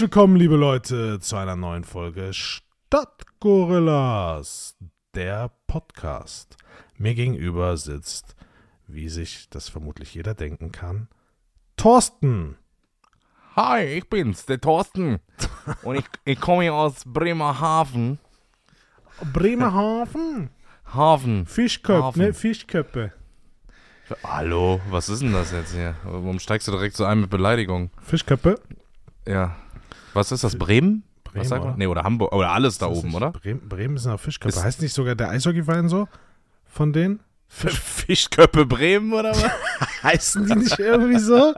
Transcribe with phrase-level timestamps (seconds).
[0.00, 4.78] Herzlich willkommen, liebe Leute, zu einer neuen Folge Stadtgorillas,
[5.14, 6.56] der Podcast.
[6.96, 8.34] Mir gegenüber sitzt,
[8.86, 11.08] wie sich das vermutlich jeder denken kann,
[11.76, 12.56] Thorsten.
[13.54, 15.18] Hi, ich bin's, der Thorsten.
[15.82, 18.18] Und ich, ich komme aus Bremerhaven.
[19.34, 20.48] Bremerhaven.
[20.94, 21.44] Hafen.
[21.44, 22.22] Fischköpfe, Hafen.
[22.22, 22.32] ne?
[22.32, 23.12] Fischköpfe.
[24.24, 25.94] Hallo, was ist denn das jetzt hier?
[26.04, 27.90] Warum steigst du direkt so ein mit Beleidigung?
[28.00, 28.58] Fischköpfe.
[29.26, 29.56] Ja.
[30.14, 31.02] Was ist das, Bremen?
[31.24, 31.70] Bremen, was sagt man?
[31.74, 31.78] oder?
[31.78, 32.32] Nee, oder Hamburg.
[32.32, 33.30] Oder alles da Ist oben, oder?
[33.30, 34.56] Bremen, Bremen sind auch Fischköpfe.
[34.58, 36.08] Ist- heißt nicht sogar der Eishockeyverein so?
[36.66, 37.20] Von denen?
[37.48, 39.44] Fischköppe Bremen, oder was?
[40.02, 41.52] Heißen die nicht irgendwie so?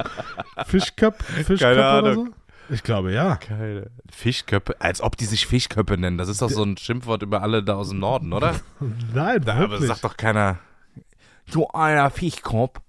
[0.67, 2.21] Fischköpfe, Fischköpfe Keine oder so?
[2.23, 2.35] Ahnung.
[2.71, 3.37] Ich glaube, ja.
[3.37, 3.91] Keine.
[4.11, 4.77] Fischköppe?
[4.81, 6.17] Als ob die sich Fischköppe nennen.
[6.17, 8.55] Das ist doch so ein Schimpfwort über alle da aus dem Norden, oder?
[9.15, 10.59] Nein, Da, aber sagt doch keiner,
[11.51, 12.81] du einer Fischkopf.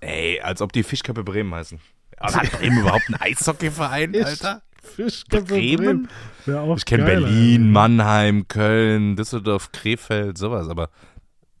[0.00, 1.80] Ey, als ob die Fischköppe Bremen heißen.
[2.24, 4.62] Aber hat Bremen überhaupt einen Eishockeyverein, Alter?
[4.82, 6.08] Fischköpfe Bremen?
[6.44, 6.76] Bremen.
[6.76, 7.72] Ich kenne Berlin, Alter.
[7.72, 10.90] Mannheim, Köln, Düsseldorf, Krefeld, sowas, aber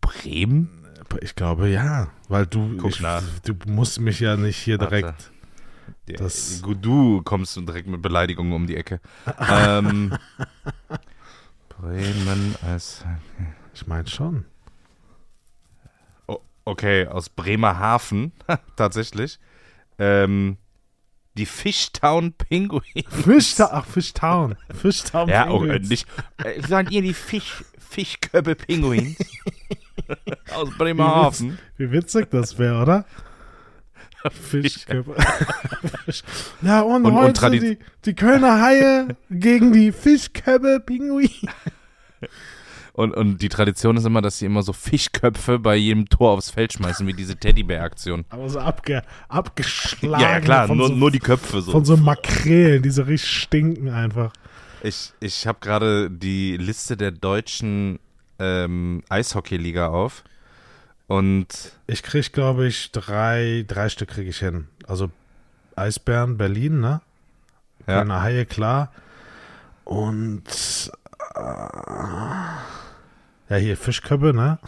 [0.00, 0.68] Bremen?
[1.20, 2.08] Ich glaube, ja.
[2.28, 3.22] Weil du, ich, nach.
[3.44, 4.96] du musst mich ja nicht hier Warte.
[4.96, 5.30] direkt.
[6.20, 9.00] Das- du kommst direkt mit Beleidigungen um die Ecke.
[9.50, 10.16] ähm,
[11.68, 13.04] Bremen als.
[13.74, 14.44] Ich meine schon.
[16.26, 18.32] Oh, okay, aus Bremerhaven,
[18.76, 19.38] tatsächlich.
[19.98, 20.56] Ähm,
[21.36, 22.84] die Fishtown Penguins.
[23.08, 23.68] Fishtown.
[23.72, 24.56] Ach, Fishtown.
[24.72, 25.28] Fishtown.
[25.28, 25.88] Ja, oh, Penguins.
[25.88, 26.06] nicht.
[26.44, 29.16] Äh, seid ihr die Fisch, Fischköppe Pinguins?
[30.54, 31.58] aus Bremerhaven.
[31.76, 33.04] Wie witzig das wäre, oder?
[34.30, 35.14] Fischköpfe.
[36.06, 36.22] Fisch-
[36.62, 41.30] ja, und, Und- und heute Tradi- die, die Kölner Haie gegen die Fischköpfe Pinguin.
[42.96, 46.50] Und, und die Tradition ist immer, dass sie immer so Fischköpfe bei jedem Tor aufs
[46.50, 48.24] Feld schmeißen, wie diese Teddybär-Aktion.
[48.28, 50.22] Aber so abge, abgeschlagen.
[50.22, 51.72] Ja, ja, klar, nur, so, nur die Köpfe so.
[51.72, 54.32] Von so Makrelen, die so richtig stinken einfach.
[54.84, 57.98] Ich, ich habe gerade die Liste der deutschen
[58.38, 60.22] ähm, Eishockeyliga auf.
[61.08, 61.48] Und
[61.88, 64.68] Ich krieg, glaube ich, drei, drei Stück kriege ich hin.
[64.86, 65.10] Also
[65.74, 67.00] Eisbären, Berlin, ne?
[67.88, 67.98] Ja.
[67.98, 68.92] Kölner Haie, klar.
[69.84, 70.44] Und
[71.34, 71.40] äh,
[73.54, 74.58] ja, hier Fischköpfe, ne?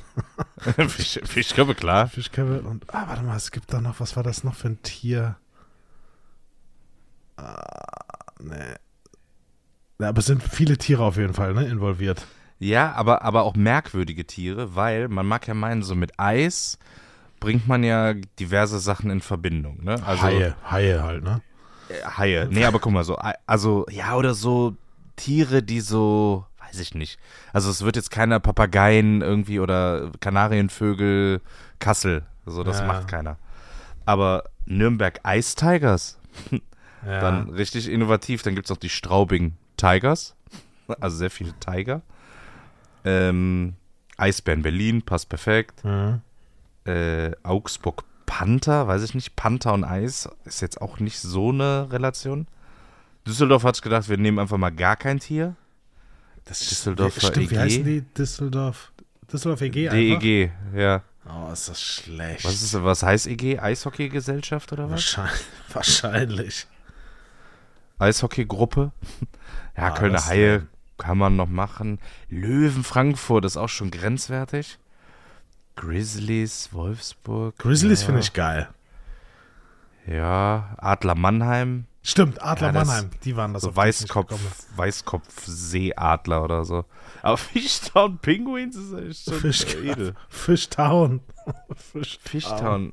[0.88, 2.08] Fisch, Fischköpfe, klar.
[2.08, 4.82] Fischköpfe und ah, warte mal, es gibt da noch, was war das noch für ein
[4.82, 5.36] Tier?
[7.36, 8.76] Ah, ne.
[9.98, 12.26] Ja, aber es sind viele Tiere auf jeden Fall, ne, involviert.
[12.58, 16.78] Ja, aber, aber auch merkwürdige Tiere, weil man mag ja meinen, so mit Eis
[17.40, 19.82] bringt man ja diverse Sachen in Verbindung.
[19.84, 20.02] Ne?
[20.06, 21.42] Also, Haie, Haie halt, ne?
[22.16, 22.48] Haie.
[22.50, 24.76] Nee, aber guck mal, so, also, ja, oder so
[25.16, 26.46] Tiere, die so,
[26.76, 27.18] weiß ich nicht.
[27.52, 31.40] Also, es wird jetzt keiner Papageien irgendwie oder Kanarienvögel
[31.78, 32.22] Kassel.
[32.44, 32.86] So, das Ja.
[32.86, 33.36] macht keiner.
[34.04, 36.18] Aber Nürnberg Ice Tigers,
[37.06, 37.20] Ja.
[37.20, 38.42] dann richtig innovativ.
[38.42, 40.34] Dann gibt es auch die Straubing Tigers.
[41.00, 42.02] Also sehr viele Tiger.
[43.04, 43.74] Ähm,
[44.16, 45.84] Eisbären Berlin, passt perfekt.
[45.84, 46.20] Mhm.
[46.84, 49.36] Äh, Augsburg Panther, weiß ich nicht.
[49.36, 52.46] Panther und Eis ist jetzt auch nicht so eine Relation.
[53.26, 55.54] Düsseldorf hat gedacht, wir nehmen einfach mal gar kein Tier.
[56.46, 57.58] Das Düsseldorfer Stimmt, wie EG?
[57.60, 58.00] heißen die?
[58.02, 58.92] Düsseldorf.
[59.30, 60.20] Düsseldorf EG einfach?
[60.20, 61.02] DEG, ja.
[61.28, 62.44] Oh, ist das schlecht.
[62.44, 63.58] Was, ist, was heißt EG?
[63.58, 65.18] Eishockeygesellschaft oder was?
[65.72, 66.66] Wahrscheinlich.
[67.98, 68.92] Eishockeygruppe.
[69.76, 71.98] Ja, Ah, Kölner Haie kann man noch machen.
[72.30, 74.78] Löwen Frankfurt ist auch schon grenzwertig.
[75.74, 77.58] Grizzlies Wolfsburg.
[77.58, 78.06] Grizzlies ja.
[78.06, 78.70] finde ich geil.
[80.06, 81.84] Ja, Adler Mannheim.
[82.08, 83.10] Stimmt, Adler Ja, Mannheim.
[83.24, 84.32] Die waren das So Weißkopf,
[84.76, 86.84] Weißkopf-Seeadler oder so.
[87.22, 90.14] Aber Fishtown Penguins ist echt schon Fisch- edel.
[90.28, 91.20] Fishtown.
[91.74, 92.92] Fish Fishtown.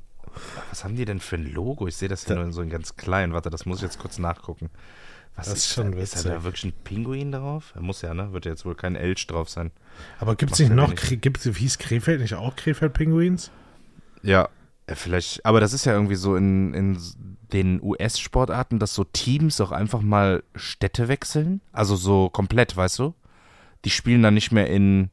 [0.70, 1.86] Was haben die denn für ein Logo?
[1.86, 3.32] Ich sehe das hier nur in so in ganz klein.
[3.32, 4.68] Warte, das muss ich jetzt kurz nachgucken.
[5.36, 5.98] Was Das ist schon da?
[5.98, 6.32] Ist da, witzig.
[6.32, 7.72] da wirklich ein Pinguin drauf?
[7.76, 8.32] Er muss ja, ne?
[8.32, 9.70] Wird ja jetzt wohl kein Elch drauf sein.
[10.18, 11.22] Aber gibt es nicht noch, nicht.
[11.22, 13.52] Gibt's, hieß Krefeld nicht auch Krefeld Penguins?
[14.22, 14.48] Ja,
[14.88, 16.98] vielleicht, aber das ist ja irgendwie so in, in
[17.52, 21.60] den US-Sportarten, dass so Teams auch einfach mal Städte wechseln.
[21.72, 23.14] Also so komplett, weißt du?
[23.84, 25.10] Die spielen dann nicht mehr in,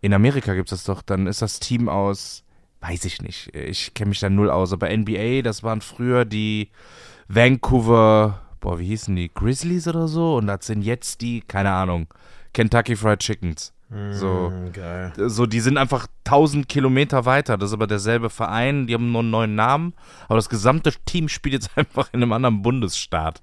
[0.00, 2.44] in Amerika gibt es das doch, dann ist das Team aus,
[2.80, 6.70] weiß ich nicht, ich kenne mich da null aus, aber NBA, das waren früher die
[7.28, 10.36] Vancouver, boah, wie hießen die, Grizzlies oder so?
[10.36, 12.08] Und das sind jetzt die, keine Ahnung,
[12.52, 13.72] Kentucky Fried Chickens.
[14.12, 14.50] So.
[14.50, 15.12] Mm, geil.
[15.16, 17.58] So, die sind einfach 1000 Kilometer weiter.
[17.58, 18.86] Das ist aber derselbe Verein.
[18.86, 19.94] Die haben nur einen neuen Namen.
[20.24, 23.42] Aber das gesamte Team spielt jetzt einfach in einem anderen Bundesstaat.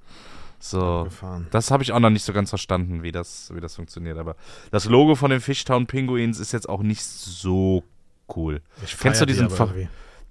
[0.59, 1.05] So.
[1.05, 1.47] Gefahren.
[1.51, 4.17] Das habe ich auch noch nicht so ganz verstanden, wie das, wie das funktioniert.
[4.17, 4.35] Aber
[4.71, 7.83] das Logo von den Fishtown Penguins ist jetzt auch nicht so
[8.35, 8.61] cool.
[8.83, 9.87] Ich Kennst du die diesen irgendwie.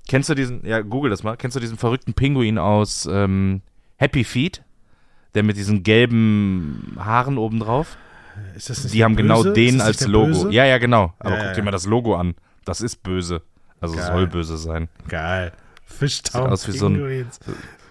[0.08, 3.60] Kennst du diesen, ja, google das mal, kennst du diesen verrückten Pinguin aus ähm,
[3.96, 4.62] Happy Feet?
[5.34, 7.98] Der mit diesen gelben Haaren obendrauf.
[8.55, 9.49] Ist das nicht Die haben genau Böse?
[9.49, 10.26] Ist den als Logo.
[10.26, 10.50] Böse?
[10.50, 11.14] Ja, ja, genau.
[11.19, 12.35] Aber Ja, guck dir mal das Logo an.
[12.64, 13.43] Das ist böse.
[13.81, 14.06] Also Geil.
[14.06, 14.88] soll böse sein.
[15.08, 15.52] Geil.
[15.85, 17.26] Fishtown Sieht aus wie so ein-.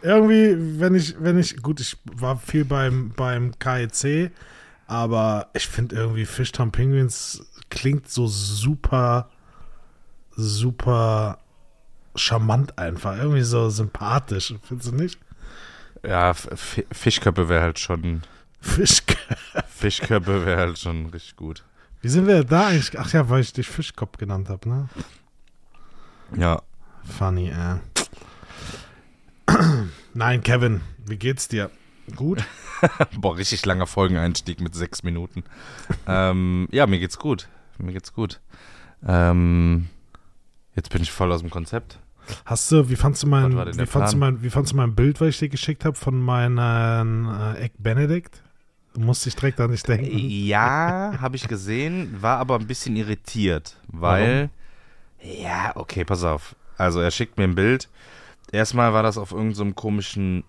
[0.02, 4.32] Irgendwie, wenn ich, wenn ich, gut, ich war viel beim, beim KEC,
[4.86, 9.30] aber ich finde irgendwie Fishtown Penguins klingt so super,
[10.36, 11.40] super
[12.16, 13.18] charmant einfach.
[13.18, 15.20] Irgendwie so sympathisch, findest du nicht?
[16.06, 18.22] Ja, F Fischköppe wäre halt schon.
[18.68, 19.18] Fischkopf.
[19.70, 21.64] Fischköppe wäre halt schon richtig gut.
[22.02, 22.98] Wie sind wir da eigentlich?
[23.00, 24.90] Ach ja, weil ich dich Fischkopf genannt habe, ne?
[26.36, 26.62] Ja.
[27.04, 27.78] Funny, äh.
[30.14, 31.72] Nein, Kevin, wie geht's dir?
[32.16, 32.44] Gut?
[33.18, 35.44] Boah, richtig langer Folgeneinstieg mit sechs Minuten.
[36.08, 37.48] ähm, ja, mir geht's gut.
[37.80, 38.42] Mir geht's gut.
[39.06, 39.88] Ähm,
[40.76, 42.00] jetzt bin ich voll aus dem Konzept.
[42.46, 45.22] Hast du, wie fandst du mein, wie fandst du mein, wie fandst du mein Bild,
[45.22, 48.42] was ich dir geschickt habe von meinem äh, Egg Benedict?
[48.98, 50.10] Du musst dich direkt an dich denken.
[50.12, 54.50] Ja, habe ich gesehen, war aber ein bisschen irritiert, weil.
[55.22, 56.56] Ja, okay, pass auf.
[56.78, 57.90] Also, er schickt mir ein Bild.
[58.52, 60.44] Erstmal war das auf irgendeinem komischen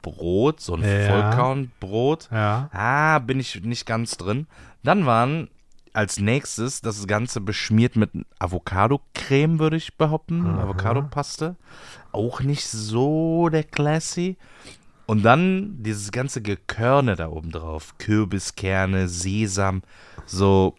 [0.00, 1.06] Brot, so ein Ja.
[1.10, 2.30] Vollkornbrot.
[2.32, 2.70] Ja.
[2.72, 4.46] Ah, bin ich nicht ganz drin.
[4.82, 5.50] Dann waren
[5.92, 10.46] als nächstes das Ganze beschmiert mit Avocado-Creme, würde ich behaupten.
[10.46, 11.56] Avocado-Paste.
[12.12, 14.38] Auch nicht so der Classy.
[15.06, 17.94] Und dann dieses ganze Gekörne da oben drauf.
[17.98, 19.82] Kürbiskerne, Sesam.
[20.24, 20.74] So,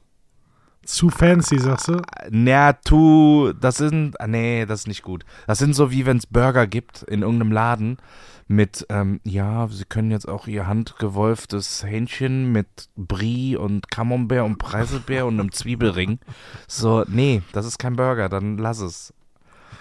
[0.86, 2.02] Zu fancy, sagst du?
[2.30, 5.24] na, tu, das sind, ah, nee, das ist nicht gut.
[5.48, 7.98] Das sind so wie wenn es Burger gibt in irgendeinem Laden
[8.50, 14.58] mit, ähm, ja, sie können jetzt auch ihr handgewolftes Hähnchen mit Brie und Camembert und
[14.58, 16.20] Preiselbeer und einem Zwiebelring.
[16.68, 19.14] So, nee, das ist kein Burger, dann lass es.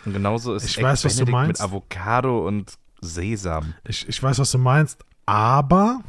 [0.04, 1.60] Und genauso ist Ich weiß, meinst.
[1.60, 3.74] mit Avocado und Sesam.
[3.86, 6.00] Ich, ich weiß, was du meinst, aber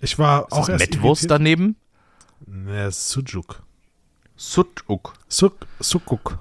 [0.00, 1.76] ich war Ist auch das erst Mettwurst irritiert- daneben?
[2.86, 3.62] Ist Sujuk.
[4.36, 5.14] Sutuk.
[5.28, 6.38] Suk, Sukuk.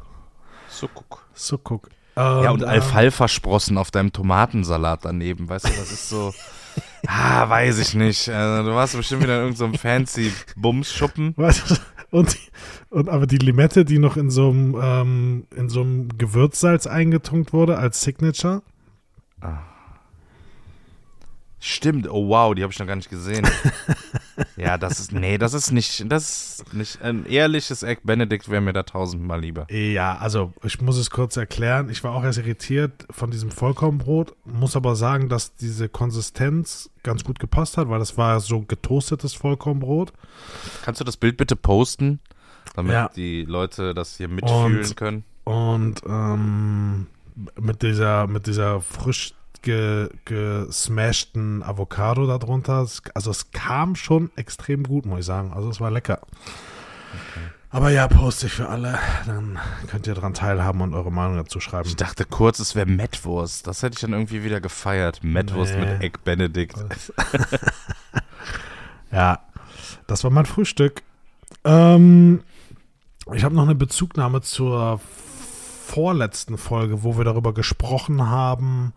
[0.69, 1.25] Sukuk.
[1.33, 1.89] Sukuk.
[2.15, 6.33] Ja, und ähm, Alfalfa-Sprossen auf deinem Tomatensalat daneben, weißt du, das ist so,
[7.07, 8.27] ah, weiß ich nicht.
[8.29, 11.33] Also, du warst bestimmt wieder in irgendeinem fancy Bums-Schuppen.
[11.37, 11.75] Weißt du,
[12.09, 12.35] und,
[12.89, 17.53] und aber die Limette, die noch in so einem ähm, in so einem Gewürzsalz eingetunkt
[17.53, 18.63] wurde als Signature.
[21.59, 23.48] Stimmt, oh wow, die habe ich noch gar nicht gesehen.
[24.57, 28.62] ja, das ist, nee, das ist nicht, das ist nicht, ein ehrliches Egg Benedict wäre
[28.62, 29.65] mir da tausendmal lieber.
[29.74, 31.89] Ja, also ich muss es kurz erklären.
[31.89, 37.24] Ich war auch erst irritiert von diesem Vollkornbrot, muss aber sagen, dass diese Konsistenz ganz
[37.24, 40.13] gut gepasst hat, weil das war so getoastetes Vollkornbrot.
[40.83, 42.19] Kannst du das Bild bitte posten,
[42.75, 43.09] damit Ja.
[43.15, 45.24] die Leute das hier mitfühlen Und- können?
[45.44, 47.07] Und ähm,
[47.59, 52.88] mit dieser, mit dieser frisch ge, gesmashten Avocado darunter.
[53.13, 55.54] Also es kam schon extrem gut, muss ich sagen.
[55.54, 56.19] Also es war lecker.
[57.69, 58.98] Aber ja, poste ich für alle.
[59.25, 61.88] Dann könnt ihr daran teilhaben und eure Meinung dazu schreiben.
[61.89, 63.68] Ich dachte kurz, es wäre Mettwurst.
[63.68, 65.23] Das hätte ich dann irgendwie wieder gefeiert.
[65.23, 65.81] Mettwurst Nee.
[65.81, 66.76] mit Egg Benedict.
[69.11, 69.40] Ja,
[70.06, 71.02] das war mein Frühstück.
[71.64, 72.44] Ähm,
[73.33, 74.99] ich habe noch eine Bezugnahme zur
[75.85, 78.92] vorletzten Folge, wo wir darüber gesprochen haben,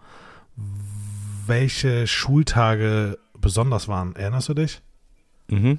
[1.51, 4.17] welche Schultage besonders waren.
[4.17, 4.81] Erinnerst du dich?
[5.49, 5.79] Mhm.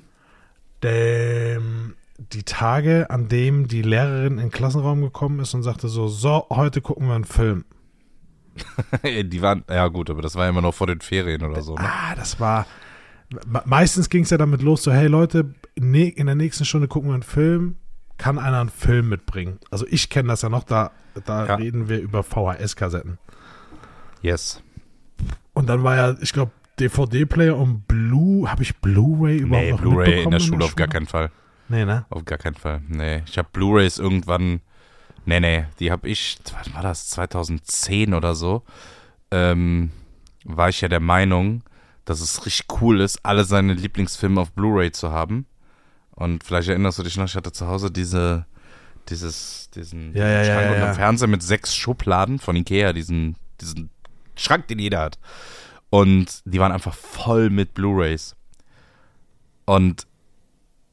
[0.84, 6.08] Dem, die Tage, an dem die Lehrerin in den Klassenraum gekommen ist und sagte so,
[6.08, 7.66] so, heute gucken wir einen Film.
[9.04, 11.75] Die waren, ja gut, aber das war immer noch vor den Ferien oder so.
[11.75, 11.82] Ne?
[11.90, 12.66] Ah, das war.
[13.48, 16.88] me- Meistens ging es ja damit los, so, hey Leute, ne, in der nächsten Stunde
[16.90, 17.78] gucken wir einen Film.
[18.18, 19.58] Kann einer einen Film mitbringen?
[19.72, 20.92] Also ich kenne das ja noch, da,
[21.25, 21.56] da Ja.
[21.56, 23.18] reden wir über VHS-Kassetten.
[24.22, 24.62] Yes.
[25.62, 29.80] Und dann war ja, ich glaube, DVD-Player und Blue, habe ich Blu-ray überhaupt Nee, noch
[29.80, 31.30] Blu-ray in der Schule auf gar keinen Fall.
[31.70, 32.03] Nee, ne?
[32.10, 32.82] Auf gar keinen Fall.
[32.88, 34.62] Nee, ich habe Blu-rays irgendwann.
[35.25, 38.63] Nee, nee, die habe ich, was war das, 2010 oder so,
[39.30, 39.91] ähm,
[40.46, 41.62] war ich ja der Meinung,
[42.06, 45.46] dass es richtig cool ist, alle seine Lieblingsfilme auf Blu-ray zu haben.
[46.10, 48.48] Und vielleicht erinnerst du dich noch, ich hatte zu Hause diese,
[49.10, 50.86] dieses, diesen Ja, ja, ja, Schrank ja, und ja.
[50.86, 53.91] einen Fernseher mit sechs Schubladen von Ikea, diesen, diesen
[54.36, 55.20] Schrank, den jeder hat.
[55.90, 58.36] Und die waren einfach voll mit Blu-rays.
[59.66, 60.08] Und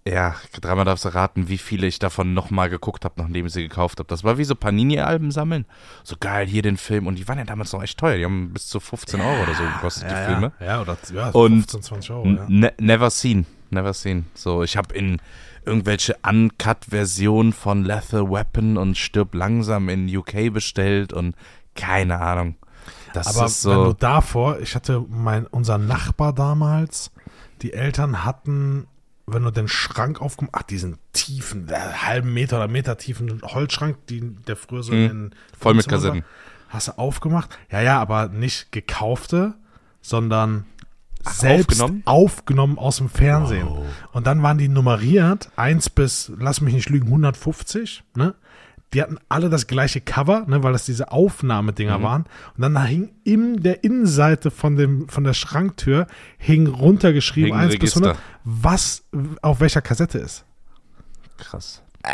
[0.09, 3.63] ja, dreimal darfst du raten, wie viele ich davon nochmal geguckt habe, nachdem ich sie
[3.63, 4.09] gekauft habe.
[4.09, 5.67] Das war wie so Panini-Alben sammeln.
[6.03, 7.07] So geil, hier den Film.
[7.07, 8.17] Und die waren ja damals noch echt teuer.
[8.17, 10.53] Die haben bis zu 15 Euro oder so gekostet, die ja, Filme.
[10.61, 12.47] Ja, ja oder ja, Und 15, 20 Euro, ja.
[12.49, 13.47] Ne never seen.
[13.71, 14.27] Never seen.
[14.35, 15.21] So, ich habe in
[15.67, 21.37] irgendwelche Uncut-Versionen von Lethal Weapon und Stirb langsam in UK bestellt und
[21.75, 22.57] keine Ahnung.
[23.13, 23.93] Das Aber ist wenn du so.
[23.95, 27.11] davor, ich hatte mein, unser Nachbar damals,
[27.63, 28.87] die Eltern hatten,
[29.27, 34.21] wenn du den Schrank aufgemacht, ach, diesen tiefen, halben Meter oder Meter tiefen Holzschrank, die,
[34.47, 35.11] der früher so Mhm.
[35.11, 36.25] in Voll mit war, Kassetten.
[36.69, 37.51] Hast du aufgemacht?
[37.71, 39.55] Ja, ja, aber nicht gekaufte,
[40.03, 40.67] sondern
[41.29, 42.03] selbst aufgenommen?
[42.07, 42.79] aufgenommen?
[42.79, 43.69] aus dem Fernsehen.
[44.13, 48.35] Und dann waren die nummeriert, 1 bis, lass mich nicht lügen, 150, ne?
[48.95, 52.25] Die hatten alle das gleiche Cover, ne, weil das diese Aufnahmedinger waren.
[52.57, 56.07] Und dann hing in der Innenseite von, dem, von der Schranktür
[56.39, 58.01] hing runtergeschrieben, Hing ein 1 bis Register.
[58.13, 59.05] 100, was
[59.43, 60.45] auf welcher Kassette ist.
[61.37, 61.83] Krass.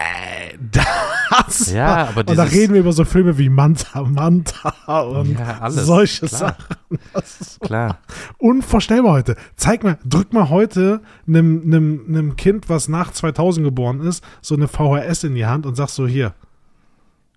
[1.30, 5.00] Das Ja, war- aber Und da dieses- reden wir über so Filme wie Manta, Manta
[5.02, 6.38] und Ja, alles, solche klar.
[6.58, 6.76] Sachen.
[7.12, 7.98] Das ist Klar.
[8.38, 9.36] unvorstellbar heute.
[9.56, 14.54] Zeig mal, drück mal heute einem, einem, einem Kind, was nach 2000 geboren ist, so
[14.54, 16.34] eine VHS in die Hand und sag so, hier,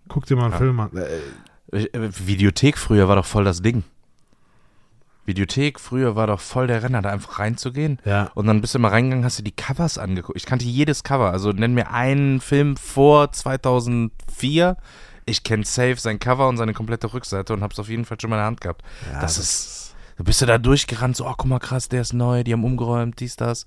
[0.08, 0.58] guck dir mal einen Ja.
[0.58, 0.92] Film an.
[0.96, 3.84] Äh, Äh, Videothek früher war doch voll das Ding.
[5.26, 8.00] Videothek früher war doch voll der Renner, da einfach reinzugehen.
[8.06, 8.32] Ja.
[8.34, 10.38] Und dann bist du mal reingegangen, hast du die Covers angeguckt.
[10.38, 11.32] Ich kannte jedes Cover.
[11.32, 14.78] Also nenn mir einen Film vor 2004.
[15.26, 18.30] Ich kenne safe sein Cover und seine komplette Rückseite und hab's auf jeden Fall schon
[18.30, 18.84] mal in der Hand gehabt.
[19.12, 19.96] Ja, das, ist.
[20.18, 22.64] Du bist ja da durchgerannt, so, oh, guck mal krass, der ist neu, die haben
[22.64, 23.66] umgeräumt, dies, das.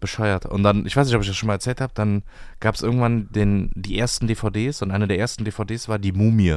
[0.00, 0.46] Bescheuert.
[0.46, 2.22] Und dann, ich weiß nicht, ob ich das schon mal erzählt habe, dann
[2.60, 6.56] gab es irgendwann den, die ersten DVDs und eine der ersten DVDs war die Mumie.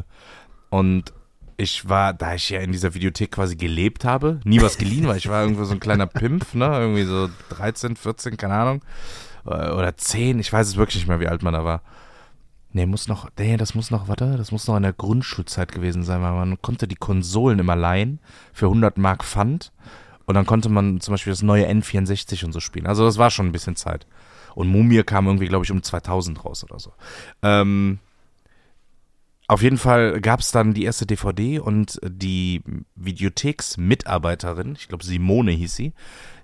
[0.69, 1.13] Und
[1.57, 5.17] ich war, da ich ja in dieser Videothek quasi gelebt habe, nie was geliehen, weil
[5.17, 6.65] ich war irgendwo so ein kleiner Pimp, ne?
[6.65, 8.81] Irgendwie so 13, 14, keine Ahnung.
[9.43, 11.81] Oder 10, ich weiß es wirklich nicht mehr, wie alt man da war.
[12.73, 16.03] Nee, muss noch, nee, das muss noch, warte, das muss noch in der Grundschulzeit gewesen
[16.03, 18.19] sein, weil man konnte die Konsolen immer leihen
[18.53, 19.71] für 100 Mark Pfand
[20.27, 22.85] und dann konnte man zum Beispiel das neue N64 und so spielen.
[22.85, 24.05] Also das war schon ein bisschen Zeit.
[24.53, 26.91] Und Mumie kam irgendwie, glaube ich, um 2000 raus oder so.
[27.41, 27.99] Ähm,
[29.47, 32.61] auf jeden Fall gab es dann die erste DVD und die
[32.95, 35.93] Videotheksmitarbeiterin, ich glaube Simone hieß sie,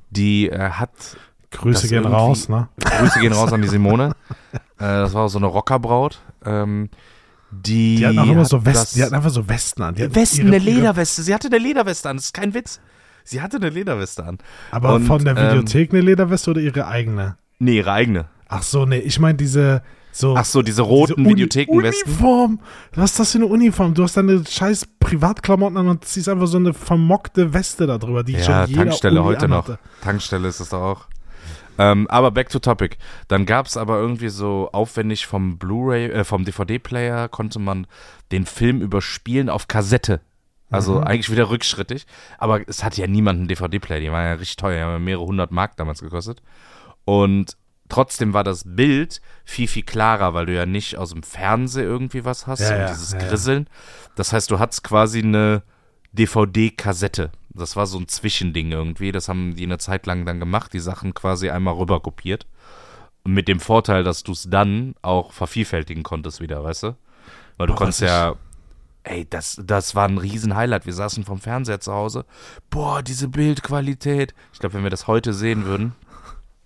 [0.09, 0.91] die äh, hat
[1.51, 2.69] Grüße gehen raus, ne?
[2.79, 4.15] Grüße gehen raus an die Simone.
[4.53, 6.21] äh, das war so eine Rockerbraut.
[6.45, 6.89] Ähm,
[7.51, 9.95] die, Die hatten auch immer hat so Westen, die hatten einfach so Westen an.
[9.95, 11.21] Die Westen, eine Lederweste.
[11.21, 12.15] Sie hatte eine Lederweste an.
[12.15, 12.79] Das ist kein Witz.
[13.23, 14.37] Sie hatte eine Lederweste an.
[14.71, 17.37] Aber Und, von der ähm, Videothek eine Lederweste oder ihre eigene?
[17.59, 18.25] Nee, ihre eigene.
[18.47, 19.81] Ach so, nee, ich meine diese
[20.15, 22.07] so Ach so, diese diese roten Uni- Videothekenwesten.
[22.11, 22.59] Uniform.
[22.93, 23.95] Was ist das für eine Uniform?
[23.95, 28.23] Du hast deine scheiß Privatklamotten an und ziehst einfach so eine vermockte Weste da drüber,
[28.23, 29.67] die Ja, schon jeder Tankstelle Uni heute noch.
[30.01, 31.05] Tankstelle ist das doch auch.
[31.79, 32.97] Ähm, aber back to topic.
[33.27, 37.87] Dann gab es aber irgendwie so aufwendig vom Blu-ray, äh, vom DVD-Player konnte man
[38.31, 40.21] den Film überspielen auf Kassette.
[40.73, 41.03] Also Mhm.
[41.03, 42.05] eigentlich wieder rückschrittig.
[42.37, 43.99] Aber es hatte ja niemand einen DVD-Player.
[44.01, 44.77] Die waren ja richtig teuer.
[44.77, 46.41] Die haben ja mehrere hundert Mark damals gekostet.
[47.05, 47.55] Und
[47.89, 52.25] trotzdem war das Bild viel, viel klarer, weil du ja nicht aus dem Fernsehen irgendwie
[52.25, 53.19] was hast Ja, und ja, dieses ja.
[53.19, 53.67] Grisseln.
[54.15, 55.63] Das heißt, du hattest quasi eine
[56.13, 57.31] DVD-Kassette.
[57.49, 59.11] Das war so ein Zwischending irgendwie.
[59.11, 62.47] Das haben die eine Zeit lang dann gemacht, die Sachen quasi einmal rüber kopiert.
[63.23, 66.95] Und mit dem Vorteil, dass du es dann auch vervielfältigen konntest wieder, weißt du?
[67.57, 68.35] Weil du Boah, konntest ja,
[69.03, 70.85] ey, das, das war ein Riesen-Highlight.
[70.85, 72.25] Wir saßen vom Fernseher zu Hause.
[72.69, 74.33] Boah, diese Bildqualität.
[74.53, 75.93] Ich glaube, wenn wir das heute sehen würden,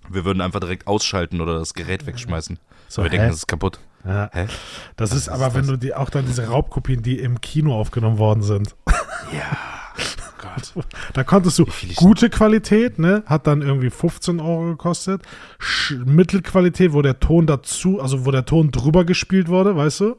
[0.10, 2.60] wir würden einfach direkt ausschalten oder das Gerät wegschmeißen.
[2.88, 3.30] So, wir denken, hä?
[3.32, 3.80] das ist kaputt.
[4.06, 4.30] Ja.
[4.32, 4.48] Hä?
[4.96, 5.72] Das ist ist aber, wenn das?
[5.72, 8.76] du die auch dann diese Raubkopien, die im Kino aufgenommen worden sind.
[9.34, 9.58] Ja.
[10.38, 10.86] Gott.
[11.14, 11.66] Da konntest du
[11.96, 15.24] gute Qualität, ne, hat dann irgendwie 15 Euro gekostet.
[15.58, 20.16] Sch Mittelqualität, wo der Ton dazu, also wo der Ton drüber gespielt wurde, weißt du?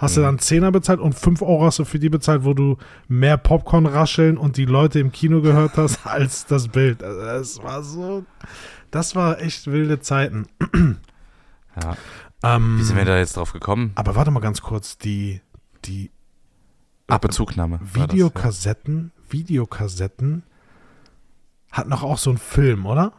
[0.00, 0.20] Hast Mhm.
[0.20, 2.78] du dann 10er bezahlt und 5 Euro hast du für die bezahlt, wo du
[3.08, 7.02] mehr Popcorn rascheln und die Leute im Kino gehört hast, als das Bild.
[7.02, 8.24] Also das war so,
[8.90, 10.46] das war echt wilde Zeiten.
[11.80, 11.96] Ja.
[12.42, 13.92] Ähm, Wie sind wir da jetzt drauf gekommen?
[13.94, 15.40] aber warte mal ganz kurz, die,
[15.84, 16.10] die
[17.06, 17.78] Abbezugnahme.
[17.80, 18.02] war das, ja.
[18.12, 20.42] Videokassetten, Videokassetten
[21.70, 23.12] hatten doch auch so einen Film, oder?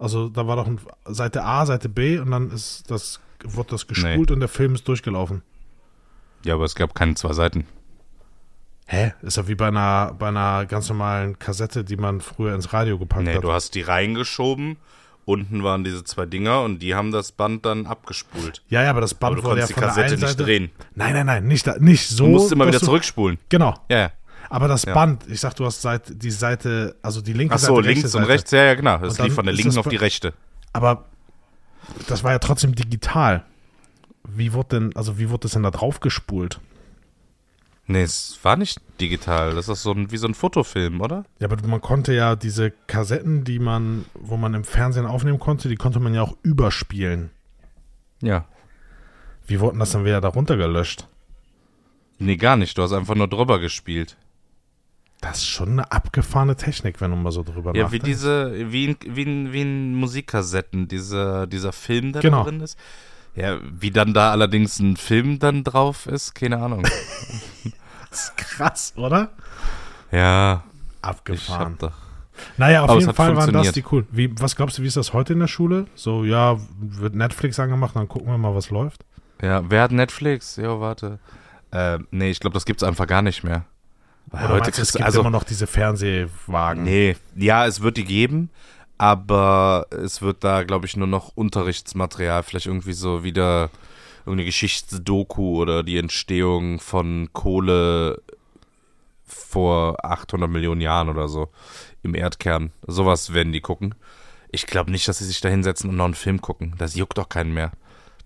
[0.00, 3.86] Also da war doch ein, Seite A, Seite B und dann ist das, wurde das
[3.86, 5.42] gespult und der Film ist durchgelaufen.
[6.48, 7.66] Ja, aber es gab keine zwei Seiten.
[8.86, 9.12] Hä?
[9.20, 12.98] Ist ja wie bei einer, bei einer ganz normalen Kassette, die man früher ins Radio
[12.98, 13.44] gepackt Nee, hat.
[13.44, 14.78] du hast die reingeschoben.
[15.26, 18.62] Unten waren diese zwei Dinger und die haben das Band dann abgespult.
[18.70, 20.28] ja, ja, aber das Aber Band du wurde ja konntest die von der Kassette nicht
[20.30, 20.42] Seite.
[20.44, 20.70] drehen.
[20.94, 22.24] Nein, nein, nein, nicht, nicht so.
[22.24, 23.38] Du musst immer wieder du- zurückspulen.
[23.50, 23.74] Genau.
[23.90, 24.10] Ja, ja.
[24.48, 24.94] Aber das Ja.
[24.94, 28.00] Band, ich sag, du hast Seite, die Seite, also die linke Ach so, Seite, rechte
[28.00, 28.28] links und Seite.
[28.32, 28.96] rechts, ja, ja, genau.
[28.96, 30.32] Das dann lief von der linken das auf die rechte.
[30.72, 31.04] Aber
[32.06, 33.44] das war ja trotzdem digital.
[34.38, 36.60] Wie wurde denn, also wie wurde das denn da drauf gespult?
[37.86, 39.54] Nee, es war nicht digital.
[39.54, 41.24] Das ist so ein, wie so ein Fotofilm, oder?
[41.40, 45.68] Ja, aber man konnte ja diese Kassetten, die man, wo man im Fernsehen aufnehmen konnte,
[45.70, 47.30] die konnte man ja auch überspielen.
[48.20, 48.44] Ja.
[49.46, 51.06] Wie wurden das dann wieder darunter gelöscht?
[52.18, 52.76] Nee, gar nicht.
[52.76, 54.16] Du hast einfach nur drüber gespielt.
[55.20, 58.04] Das ist schon eine abgefahrene Technik, wenn du mal so drüber Ja, nachdenkst.
[58.06, 62.44] wie diese, wie in, wie in, wie in Musikkassetten, dieser, dieser Film, der Genau.
[62.44, 62.78] da drin ist.
[63.34, 66.86] Ja, wie dann da allerdings ein Film dann drauf ist, keine Ahnung.
[68.10, 69.28] Das ist krass, oder?
[70.10, 71.72] ja, ich Abgefahren.
[71.72, 71.92] hab doch.
[72.56, 74.06] Naja, auf Aber es jeden Fall waren das die cool.
[74.10, 75.86] Wie, was glaubst du, wie ist das heute in der Schule?
[75.94, 79.04] So, ja, wird Netflix angemacht, dann gucken wir mal, was läuft.
[79.42, 80.56] Ja, wer hat Netflix?
[80.56, 81.18] Jo, warte.
[81.70, 83.64] Äh, nee, ich glaube, das gibt's einfach gar nicht mehr.
[84.26, 86.82] Weil Oder heute meinst es gibt also, immer noch diese Fernsehwagen.
[86.82, 88.50] nee, ja, es wird die geben,
[88.98, 93.70] aber es wird da, glaube ich, nur noch Unterrichtsmaterial, vielleicht irgendwie so wieder
[94.20, 98.20] irgendeine Geschichtsdoku oder die Entstehung von Kohle
[99.24, 101.48] vor 800 Millionen Jahren oder so
[102.02, 102.72] im Erdkern.
[102.86, 103.94] Sowas werden die gucken.
[104.50, 106.74] Ich glaube nicht, dass sie sich da hinsetzen und noch einen Film gucken.
[106.78, 107.72] Das juckt doch keinen mehr.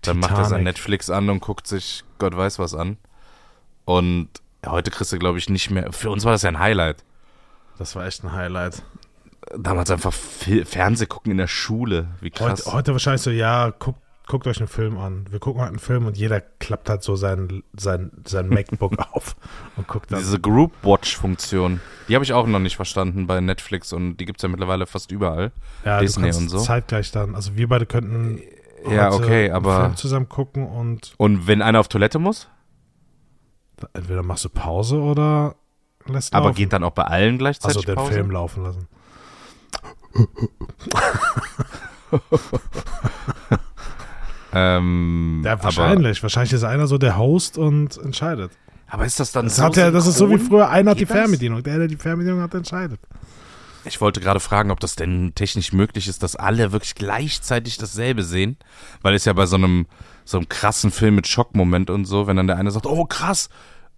[0.01, 0.63] Dann macht er sein.
[0.63, 2.97] Netflix an und guckt sich Gott weiß was an.
[3.85, 4.29] Und
[4.65, 5.91] heute kriegst du, glaube ich, nicht mehr.
[5.93, 7.03] Für uns war das ja ein Highlight.
[7.77, 8.83] Das war echt ein Highlight.
[9.57, 12.07] Damals einfach Fil- Fernseh gucken in der Schule.
[12.21, 12.65] Wie krass.
[12.65, 15.25] Heute, heute wahrscheinlich so, ja, guckt, guckt euch einen Film an.
[15.29, 19.35] Wir gucken heute einen Film und jeder klappt halt so sein, sein, sein MacBook auf
[19.75, 20.19] und guckt dann.
[20.19, 24.39] Diese Group Watch-Funktion, die habe ich auch noch nicht verstanden bei Netflix und die gibt
[24.39, 25.51] es ja mittlerweile fast überall.
[25.83, 26.59] ja, Disney und so.
[26.59, 27.35] zeitgleich dann.
[27.35, 28.39] Also wir beide könnten
[28.89, 32.47] Ja, heute okay, einen aber- Film zusammen gucken und Und wenn einer auf Toilette muss,
[33.93, 35.55] entweder machst du Pause oder
[36.05, 36.55] lässt aber laufen.
[36.55, 38.13] geht dann auch bei allen gleichzeitig also den Pause?
[38.13, 38.87] Film laufen lassen.
[44.55, 46.21] Ähm, Ja, wahrscheinlich.
[46.21, 48.51] wahrscheinlich ist einer so der Host und entscheidet.
[48.85, 50.91] Aber, aber ist das dann Das, so hat ja, das ist so wie früher, einer
[50.91, 51.05] hat die?
[51.07, 51.63] Fernbedienung.
[51.63, 52.99] Der, der die Fernbedienung hat, entscheidet.
[53.85, 58.23] Ich wollte gerade fragen, ob das denn technisch möglich ist, dass alle wirklich gleichzeitig dasselbe
[58.23, 58.57] sehen.
[59.01, 59.87] Weil es ja bei so einem,
[60.23, 63.49] so einem krassen Film mit Schockmoment und so, wenn dann der eine sagt, oh krass.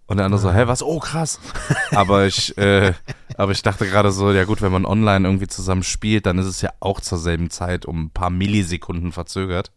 [0.06, 0.82] Und der andere so, hä, was?
[0.82, 1.40] Oh krass.
[1.90, 2.92] aber ich, äh,
[3.36, 6.46] aber ich dachte gerade so, ja gut, wenn man online irgendwie zusammen spielt, dann ist
[6.46, 9.72] es ja auch zur selben Zeit um ein paar Millisekunden verzögert.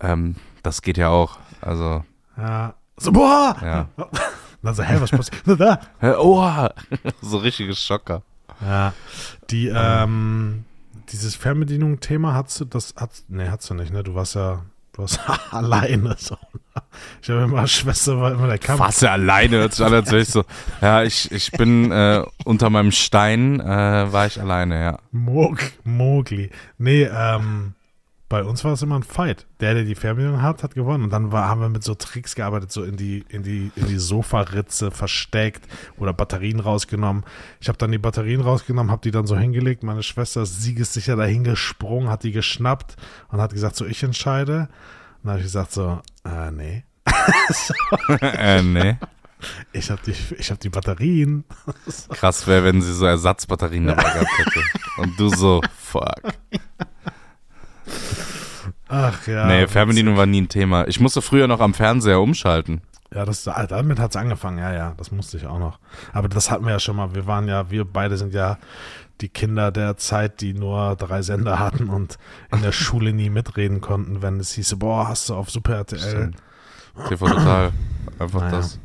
[0.00, 1.38] Ähm, das geht ja auch.
[1.60, 2.04] Also,
[2.36, 2.74] Ja.
[2.96, 3.56] So, boah!
[3.62, 3.88] ja.
[4.62, 5.42] Dann so, hä, was passiert?
[6.18, 6.68] Oh,
[7.22, 8.22] so richtige Schocker.
[8.60, 8.92] Ja.
[9.50, 10.64] Die, ähm,
[11.10, 14.02] dieses Fernbedienung-Thema hast du, das hat, nee, hast du nicht, ne?
[14.02, 14.62] Du warst ja,
[14.92, 16.36] du warst alleine, so.
[17.22, 18.78] Ich habe immer, Schwester war immer der Kampf.
[18.78, 20.44] Fast alleine hört sich an, als wäre ich so.
[20.80, 24.98] Ja, ich, ich bin äh, unter meinem Stein, äh, war ich alleine, ja.
[25.10, 26.50] Mog, Mogli.
[26.78, 27.74] Nee, ähm,
[28.32, 29.46] bei uns war es immer ein Fight.
[29.60, 31.04] Der, der die Fernbedienung hat, hat gewonnen.
[31.04, 33.88] Und dann war, haben wir mit so Tricks gearbeitet, so in die, in die, in
[33.88, 37.24] die Sofaritze versteckt oder Batterien rausgenommen.
[37.60, 39.82] Ich habe dann die Batterien rausgenommen, habe die dann so hingelegt.
[39.82, 42.96] Meine Schwester ist siegessicher dahin gesprungen, hat die geschnappt
[43.28, 44.70] und hat gesagt, so ich entscheide.
[45.22, 46.84] Dann habe ich gesagt, so, äh, nee.
[48.20, 48.96] äh, nee.
[49.72, 51.44] Ich habe die, ich hab die Batterien.
[52.10, 54.60] Krass wäre, wenn sie so Ersatzbatterien dabei gehabt hätte.
[54.98, 56.20] Und du so, fuck.
[58.88, 59.46] Ach ja.
[59.46, 60.86] nee, Fernbedienung war nie ein Thema.
[60.86, 62.82] Ich musste früher noch am Fernseher umschalten.
[63.14, 65.78] Ja, das, ah, damit hat es angefangen, ja, ja, das musste ich auch noch.
[66.12, 67.14] Aber das hatten wir ja schon mal.
[67.14, 68.58] Wir waren ja, wir beide sind ja
[69.22, 72.18] die Kinder der Zeit, die nur drei Sender hatten und
[72.52, 76.32] in der Schule nie mitreden konnten, wenn es hieß, boah, hast du auf Super RTL.
[77.08, 77.72] TV Total.
[78.18, 78.56] Einfach Naja.
[78.56, 78.78] das.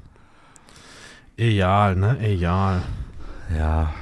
[1.35, 2.17] Egal, ne?
[2.19, 2.81] Egal.
[3.55, 3.93] Ja.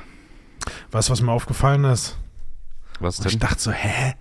[0.91, 2.17] Weißt du, was mir aufgefallen ist?
[2.99, 3.39] Was Und ich denn?
[3.41, 4.13] dachte so, hä?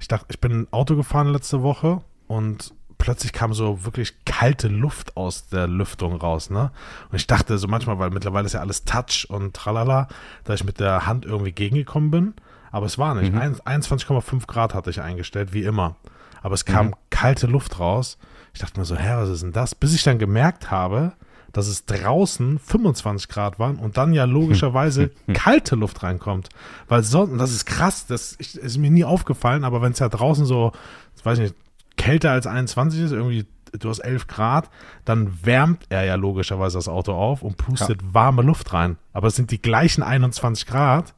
[0.00, 2.74] Ich dachte, ich bin Auto gefahren letzte Woche und
[3.04, 6.70] plötzlich kam so wirklich kalte Luft aus der Lüftung raus, ne?
[7.10, 10.08] Und ich dachte so manchmal, weil mittlerweile ist ja alles Touch und tralala,
[10.44, 12.34] dass ich mit der Hand irgendwie gegengekommen bin.
[12.72, 13.32] Aber es war nicht.
[13.32, 13.38] Mhm.
[13.38, 15.96] Ein- 21,5 Grad hatte ich eingestellt, wie immer.
[16.42, 16.94] Aber es kam Mhm.
[17.10, 18.16] kalte Luft raus.
[18.54, 19.74] Ich dachte mir so, hä, was ist denn das?
[19.74, 21.12] Bis ich dann gemerkt habe,
[21.52, 26.48] dass es draußen 25 Grad waren und dann ja logischerweise kalte Luft reinkommt.
[26.88, 30.08] Weil sonst, das ist krass, das ist, ist mir nie aufgefallen, aber wenn es ja
[30.08, 30.72] draußen so,
[31.16, 31.54] ich weiß nicht,
[31.96, 33.46] kälter als 21 ist, irgendwie
[33.78, 34.70] du hast 11 Grad,
[35.04, 38.98] dann wärmt er ja logischerweise das Auto auf und pustet warme Luft rein.
[39.12, 41.14] Aber es sind die gleichen 21 Grad,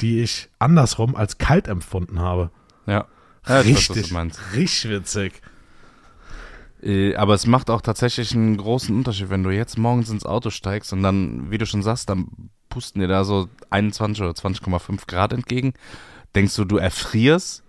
[0.00, 2.50] die ich andersrum als kalt empfunden habe.
[2.86, 3.06] Ja.
[3.46, 4.40] ja weiß, richtig, meinst.
[4.54, 5.42] richtig witzig.
[6.82, 10.50] Äh, Aber es macht auch tatsächlich einen großen Unterschied, wenn du jetzt morgens ins Auto
[10.50, 15.06] steigst und dann, wie du schon sagst, dann pusten dir da so 21 oder 20,5
[15.06, 15.74] Grad entgegen.
[16.36, 17.64] Denkst du, du erfrierst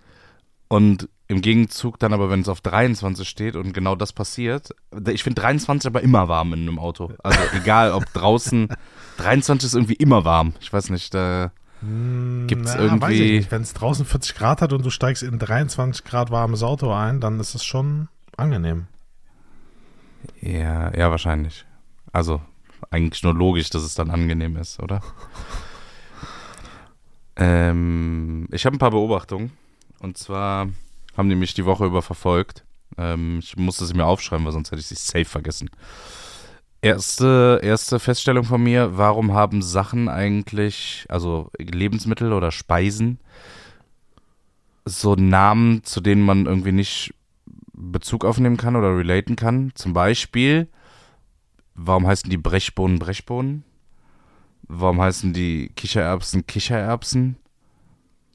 [0.68, 4.72] und im Gegenzug dann aber, wenn es auf 23 steht und genau das passiert,
[5.08, 7.12] ich finde 23 aber immer warm in einem Auto.
[7.24, 8.68] Also egal, ob draußen,
[9.18, 10.54] 23 ist irgendwie immer warm.
[10.60, 11.52] Ich weiß nicht, da
[12.48, 16.64] Gibt's irgendwie- Wenn es draußen 40 Grad hat und du steigst in 23 Grad warmes
[16.64, 18.88] Auto ein, dann ist es schon angenehm.
[20.42, 21.66] Ja, ja, wahrscheinlich.
[22.12, 22.42] Also,
[22.90, 25.02] eigentlich nur logisch, dass es dann angenehm ist, oder?
[27.38, 29.52] ähm, ich habe ein paar Beobachtungen.
[30.02, 30.68] Und zwar
[31.16, 32.64] haben die mich die Woche über verfolgt.
[32.98, 35.70] Ähm, ich musste sie mir aufschreiben, weil sonst hätte ich sie safe vergessen.
[36.82, 43.20] Erste, erste Feststellung von mir, warum haben Sachen eigentlich, also Lebensmittel oder Speisen,
[44.86, 47.14] so Namen, zu denen man irgendwie nicht
[47.74, 49.72] Bezug aufnehmen kann oder relaten kann?
[49.76, 50.70] Zum Beispiel,
[51.76, 53.64] warum heißen die Brechbohnen Brechbohnen?
[54.64, 57.38] Warum heißen die Kichererbsen Kichererbsen?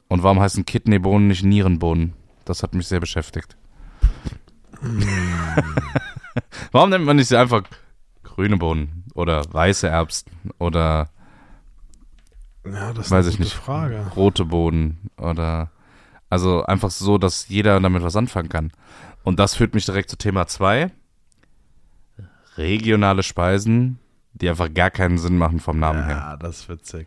[0.08, 2.12] Und warum heißen Kidneybohnen nicht Nierenbohnen?
[2.44, 3.56] Das hat mich sehr beschäftigt.
[6.72, 7.62] warum nennt man nicht einfach
[8.22, 11.08] grüne Bohnen oder weiße Erbsen oder
[12.64, 13.52] Ja, das ist Weiß ich nicht.
[13.52, 14.06] Frage.
[14.16, 15.70] rote Bohnen oder
[16.30, 18.72] also einfach so, dass jeder damit was anfangen kann.
[19.22, 20.90] Und das führt mich direkt zu Thema 2.
[22.56, 23.98] Regionale Speisen,
[24.32, 26.16] die einfach gar keinen Sinn machen vom Namen her.
[26.16, 27.06] Ja, das ist witzig.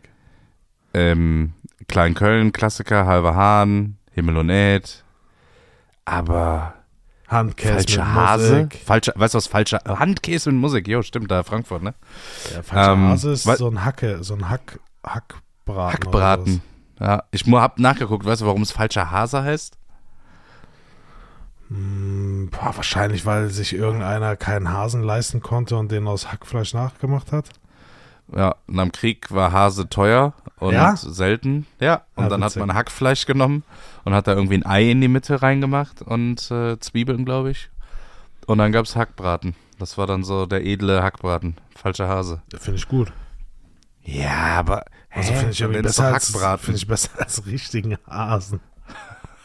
[0.93, 1.53] Ähm,
[1.87, 5.03] Kleinköln, Klassiker, Halber Hahn, Himmel und Erd.
[6.07, 6.73] Aber
[7.27, 8.79] Handkäse falsche mit Hase, Musik.
[8.85, 11.93] falscher, weißt du was, falscher Handkäse mit Musik, jo, stimmt, da Frankfurt, ne?
[12.53, 15.91] Ja, falsche Ähm, Hase ist so ein Hacke, so ein Hack, Hackbraten.
[15.91, 16.61] Hackbraten.
[17.01, 19.77] Ja, ich hab nachgeguckt, weißt du, warum es falscher Hase heißt?
[21.67, 27.33] Hm, boah, wahrscheinlich, weil sich irgendeiner keinen Hasen leisten konnte und den aus Hackfleisch nachgemacht
[27.33, 27.49] hat.
[28.33, 30.95] Ja, und am Krieg war Hase teuer und Ja?
[30.95, 31.65] selten.
[31.79, 33.63] Ja, und Ah, dann hat man Hackfleisch genommen
[34.05, 37.69] und hat da irgendwie ein Ei in die Mitte reingemacht und äh, Zwiebeln, glaube ich.
[38.45, 39.55] Und dann gab's Hackbraten.
[39.79, 41.55] Das war dann so der edle Hackbraten.
[41.75, 42.41] Falscher Hase.
[42.57, 43.11] Finde ich gut.
[44.03, 46.65] Ja, aber Also finde ich Nenn's besser als, Hackbraten.
[46.65, 48.59] finde ich besser als richtigen Hasen.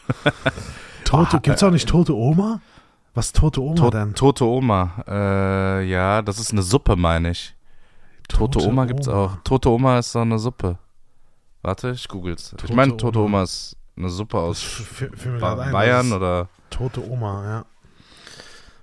[1.05, 2.61] tote, gibt's auch nicht tote Oma?
[3.13, 4.15] Was ist tote Oma To denn?
[4.15, 5.03] Tote Oma.
[5.07, 7.53] Äh, ja, das ist eine Suppe, meine ich.
[8.27, 9.17] Tote, Tote Oma gibt's Oma.
[9.17, 9.37] auch.
[9.43, 10.77] Tote Oma ist so eine Suppe.
[11.63, 12.51] Warte, ich google's.
[12.51, 13.25] ich Tote meine, Tote Oma.
[13.39, 14.63] Oma ist eine Suppe aus
[15.39, 17.65] Ba ein, Bayern oder Tote Oma, ja.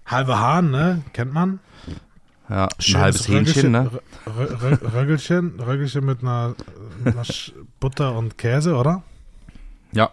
[0.07, 1.03] Halbe Hahn, ne?
[1.13, 1.61] Kennt man?
[2.49, 3.91] ja, ein halbes Hähnchen, ne?
[4.27, 6.57] Rö- Rö- Röggelchen, Röggelchen mit einer,
[7.05, 9.03] einer Sch- Butter und Käse, oder?
[9.93, 10.11] Ja.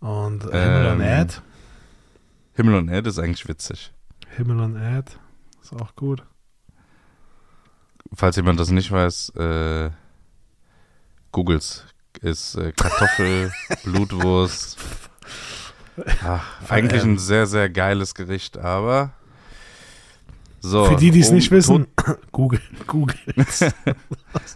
[0.00, 1.42] Und Himmel und Ähm, Erd.
[2.54, 3.92] Himmel und Erde ist eigentlich witzig.
[4.36, 5.18] Himmel und Erd.
[5.62, 6.24] Ist auch gut.
[8.14, 9.90] Falls jemand das nicht weiß, äh,
[11.32, 11.84] googles.
[12.20, 13.52] Ist äh, Kartoffel,
[13.84, 14.76] Blutwurst.
[16.24, 19.12] Ach, eigentlich ein sehr, sehr geiles Gericht, aber
[20.60, 20.84] so.
[20.84, 21.86] Für die, die es um- nicht wissen,
[22.32, 23.16] Google, Google.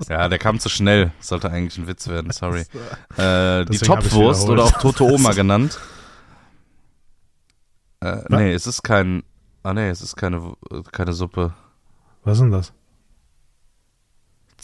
[0.08, 1.12] Ja, der kam zu schnell.
[1.20, 2.64] Sollte eigentlich ein Witz werden, sorry.
[3.16, 5.78] Äh, die Topfwurst oder auch Tote Oma genannt.
[8.00, 9.22] Äh, nee, es ist kein.
[9.62, 10.54] Ah nee, es ist keine,
[10.92, 11.54] keine Suppe.
[12.22, 12.72] Was ist denn das?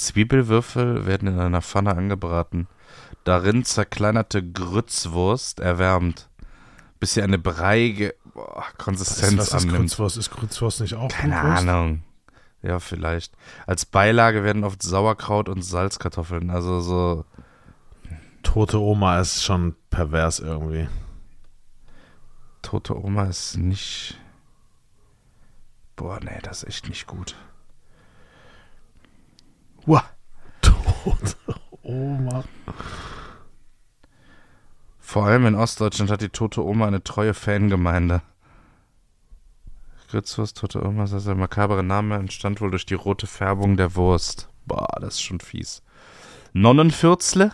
[0.00, 2.68] Zwiebelwürfel werden in einer Pfanne angebraten.
[3.24, 6.30] Darin zerkleinerte Grützwurst erwärmt,
[6.98, 9.76] bis sie eine breiige boah, Konsistenz was ist annimmt.
[9.76, 10.16] Grützwurst?
[10.16, 11.68] Ist Grützwurst nicht auch Keine Blutwurst?
[11.68, 12.02] Ahnung.
[12.62, 13.34] Ja, vielleicht.
[13.66, 17.24] Als Beilage werden oft Sauerkraut und Salzkartoffeln, also so
[18.42, 20.88] Tote Oma ist schon pervers irgendwie.
[22.62, 24.18] Tote Oma ist nicht.
[25.96, 27.36] Boah, nee, das ist echt nicht gut.
[29.86, 30.04] Uah.
[30.62, 31.36] Tote
[31.82, 32.44] Oma.
[34.98, 38.22] Vor allem in Ostdeutschland hat die Tote Oma eine treue Fangemeinde.
[40.10, 43.94] Grützwurst, Tote Oma, das ist der makabere Name, entstand wohl durch die rote Färbung der
[43.94, 44.48] Wurst.
[44.66, 45.82] Boah, das ist schon fies.
[46.52, 47.52] Nonnenfürzle?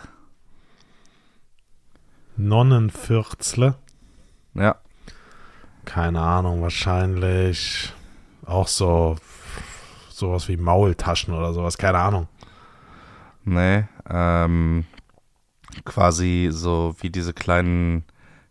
[2.35, 3.75] Nonnenfürzle.
[4.53, 4.75] Ja,
[5.85, 7.93] Keine Ahnung, wahrscheinlich
[8.45, 9.17] auch so
[10.17, 12.27] sowas wie Maultaschen oder sowas, keine Ahnung.
[13.43, 14.85] nee, ähm,
[15.85, 18.03] quasi so wie diese kleinen,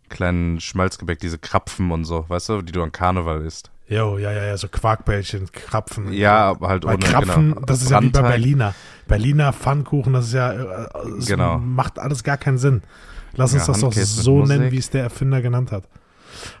[0.09, 3.71] kleinen Schmalzgebäck, diese Krapfen und so, weißt du, die du an Karneval isst.
[3.89, 6.11] Jo, ja, ja, ja, so Quarkbällchen, Krapfen.
[6.11, 7.65] Ja, aber halt ohne, Krapfen, genau.
[7.65, 8.31] das ist ja wie bei Brandteig.
[8.33, 8.75] Berliner.
[9.07, 11.57] Berliner Pfannkuchen, das ist ja, äh, es Genau.
[11.57, 12.81] macht alles gar keinen Sinn.
[13.35, 15.83] Lass uns Ja, das doch Handkäse so nennen, wie es der Erfinder genannt hat.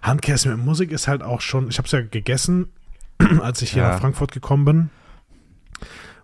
[0.01, 2.71] Handkäse mit Musik ist halt auch schon, ich habe es ja gegessen,
[3.41, 3.89] als ich hier Ja.
[3.91, 4.89] nach Frankfurt gekommen bin,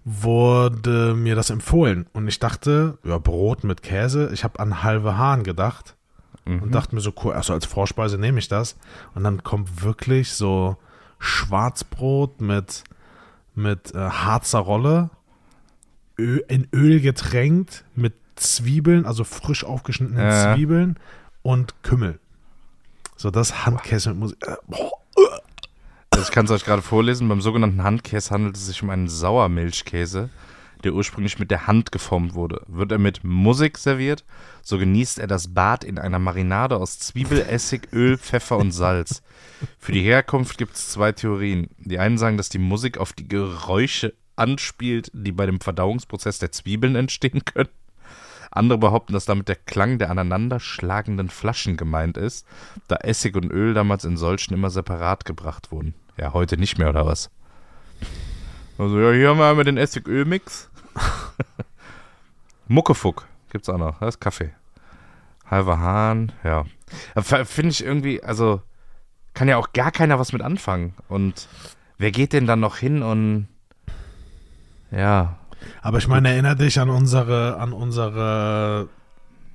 [0.06, 2.08] wurde mir das empfohlen.
[2.14, 5.96] Und ich dachte, ja, Brot mit Käse, ich habe an halbe Hahn gedacht
[6.46, 6.62] Mhm.
[6.64, 8.76] und dachte mir so, cool, also als Vorspeise nehme ich das.
[9.16, 10.76] Und dann kommt wirklich so
[11.20, 12.84] Schwarzbrot mit,
[13.56, 15.10] mit äh, Harzer Rolle,
[16.20, 20.54] Ö in Öl getränkt, mit Zwiebeln, also frisch aufgeschnittenen Ja.
[20.54, 21.00] Zwiebeln
[21.44, 22.20] und Kümmel.
[23.16, 24.38] So, das Handkäse mit Musik.
[24.46, 24.92] Äh, boah,
[26.14, 27.28] Also ich kann es euch gerade vorlesen.
[27.28, 30.30] Beim sogenannten Handkäse handelt es sich um einen Sauermilchkäse,
[30.84, 32.62] der ursprünglich mit der Hand geformt wurde.
[32.68, 34.24] Wird er mit Musik serviert,
[34.62, 39.24] so genießt er das Bad in einer Marinade aus Zwiebel, Essig, Öl, Pfeffer und Salz.
[39.80, 41.70] Für die Herkunft gibt es zwei Theorien.
[41.80, 46.52] Die einen sagen, dass die Musik auf die Geräusche anspielt, die bei dem Verdauungsprozess der
[46.52, 47.70] Zwiebeln entstehen können.
[48.52, 52.46] Andere behaupten, dass damit der Klang der aneinanderschlagenden Flaschen gemeint ist,
[52.88, 55.96] da Essig und Öl damals in solchen immer separat gebracht wurden.
[56.18, 57.30] Ja, heute nicht mehr, oder was?
[58.78, 60.70] Also, ja, hier haben wir einmal den Essig-Öl-Mix.
[62.68, 64.00] Muckefuck gibt's auch noch.
[64.00, 64.54] Das ist Kaffee.
[65.46, 66.66] Halber Hahn, ja.
[67.22, 68.62] Finde ich irgendwie, also
[69.34, 70.94] kann ja auch gar keiner was mit anfangen.
[71.08, 71.48] Und
[71.98, 73.48] wer geht denn dann noch hin und
[74.92, 75.38] ja.
[75.82, 78.90] Aber ich meine, erinnere dich an unsere, an unsere,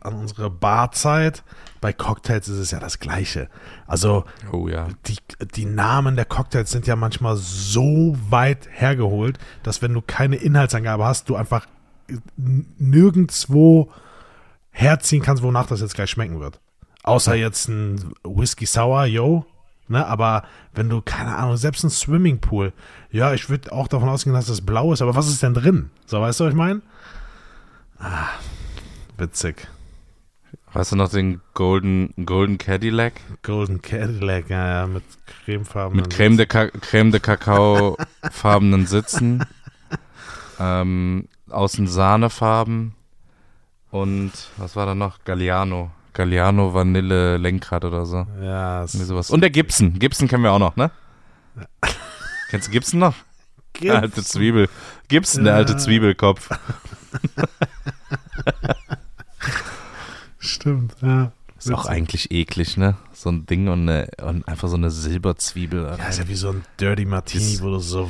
[0.08, 1.44] an unsere Barzeit.
[1.80, 3.48] Bei Cocktails ist es ja das Gleiche.
[3.86, 4.88] Also Oh ja.
[5.06, 5.16] die,
[5.54, 11.04] die Namen der Cocktails sind ja manchmal so weit hergeholt, dass wenn du keine Inhaltsangabe
[11.04, 11.66] hast, du einfach
[12.36, 13.92] nirgendwo
[14.70, 16.60] herziehen kannst, wonach das jetzt gleich schmecken wird.
[17.02, 19.44] Außer jetzt ein Whisky Sour, yo.
[19.90, 20.42] Ne, aber
[20.74, 22.74] wenn du, keine Ahnung, selbst ein Swimmingpool,
[23.10, 25.90] ja, ich würde auch davon ausgehen, dass das blau ist, aber was ist denn drin?
[26.04, 26.82] So, weißt du, was ich meine?
[27.98, 28.28] Ah,
[29.16, 29.66] witzig.
[30.74, 33.14] Weißt du noch den Golden, Golden Cadillac?
[33.42, 35.02] Golden Cadillac, ja, ja, mit
[35.44, 35.96] Cremefarben.
[35.96, 37.96] Mit Creme de, Ka Creme de Kakao
[38.30, 39.44] farbenen Sitzen.
[40.60, 42.94] ähm, außen Sahnefarben.
[43.90, 45.24] Und was war da noch?
[45.24, 45.90] Galliano.
[46.12, 48.26] Galliano Vanille Lenkrad oder so.
[48.42, 49.30] Ja, sowas.
[49.30, 49.98] Und der Gibson.
[49.98, 50.90] Gibson kennen wir auch noch, ne?
[52.50, 53.14] Kennst du Gibson noch?
[53.80, 54.68] Der alte Zwiebel.
[55.08, 55.58] Gibson, der Ja.
[55.58, 56.50] alte Zwiebelkopf.
[60.48, 61.32] Stimmt, ja.
[61.58, 62.94] Ist auch eigentlich eklig, ne?
[63.12, 65.96] So ein Ding und, eine, und einfach so eine Silberzwiebel.
[65.98, 68.08] Ja, ist ja wie so ein Dirty Martini, Dieses- wo du so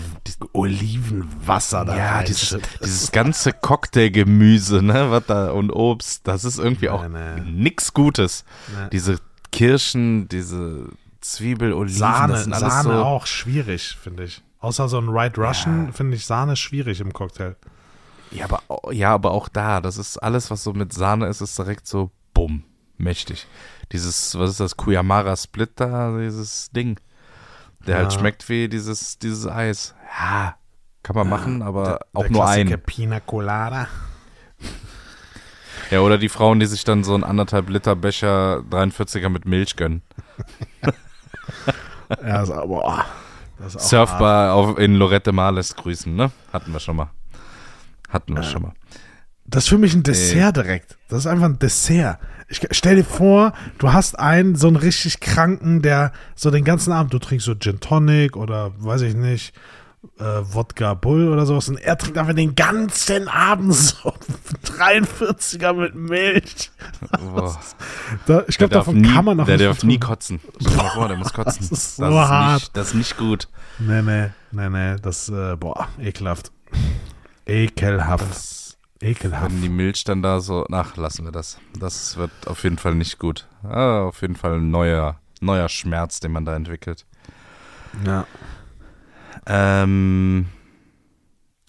[0.53, 6.89] Olivenwasser da Ja, dieses, dieses ganze Cocktailgemüse, ne, was da und Obst, das ist irgendwie
[6.91, 7.51] auch Nee, nee.
[7.51, 8.45] nix Gutes.
[8.69, 8.89] Nee.
[8.93, 9.19] Diese
[9.51, 10.89] Kirschen, diese
[11.21, 13.05] Zwiebel, Oliven, Sahne, das sind alles Sahne so.
[13.05, 14.43] auch schwierig, finde ich.
[14.61, 17.57] Außer so ein White Russian finde ich Sahne schwierig im Cocktail.
[18.31, 21.59] Ja aber, ja, aber auch da, das ist alles, was so mit Sahne ist, ist
[21.59, 22.63] direkt so, bumm,
[22.99, 23.47] mächtig.
[23.91, 27.01] Dieses, was ist das, Kuyamara Split da, dieses Ding.
[27.87, 28.19] Der halt Ja.
[28.19, 29.95] schmeckt wie dieses, dieses Eis.
[30.21, 30.55] Ja,
[31.03, 32.81] kann man machen, aber Der- auch der nur einen.
[32.83, 33.89] Pina Colada.
[35.91, 39.75] Ja, oder die Frauen, die sich dann so einen anderthalb Liter Becher 43er mit Milch
[39.77, 40.03] gönnen.
[42.23, 42.99] Ja, ist, aber, oh,
[43.59, 44.09] das ist hart.
[44.09, 46.31] Surfbar auf, in Lorette Marles grüßen, ne?
[46.53, 47.11] Hatten wir schon mal.
[48.09, 48.73] Hatten wir schon mal.
[49.51, 50.97] Das ist für mich ein Dessert direkt.
[51.09, 52.19] Das ist einfach ein Dessert.
[52.49, 56.93] Ich stell dir vor, du hast einen so einen richtig kranken, der so den ganzen
[56.93, 59.55] Abend, du trinkst so Gin Tonic oder weiß ich nicht,
[60.19, 64.15] äh, Wodka Bull oder sowas und er trinkt einfach den ganzen Abend so
[64.79, 66.71] 43er mit Milch.
[67.21, 67.59] Boah.
[68.27, 69.89] Da, ich glaube, Der darf davon nie, kann man noch Der nicht darf vertun.
[69.89, 70.41] nie kotzen.
[70.95, 71.67] Vor, der muss kotzen.
[71.69, 72.61] Das ist so das hart.
[72.61, 73.49] Nicht, das ist nicht gut.
[73.79, 76.51] Nee, nee, nee, nee, das, äh, boah, ekelhaft.
[77.47, 78.68] Ekelhaft.
[79.01, 79.53] Ekelhaft.
[79.53, 81.59] Wenn die Milch dann da so, ach, lassen wir das.
[81.79, 83.47] Das wird auf jeden Fall nicht gut.
[83.63, 87.07] Ah, auf jeden Fall ein neuer, neuer Schmerz, den man da entwickelt.
[88.05, 88.27] Ja.
[89.47, 90.49] Ähm,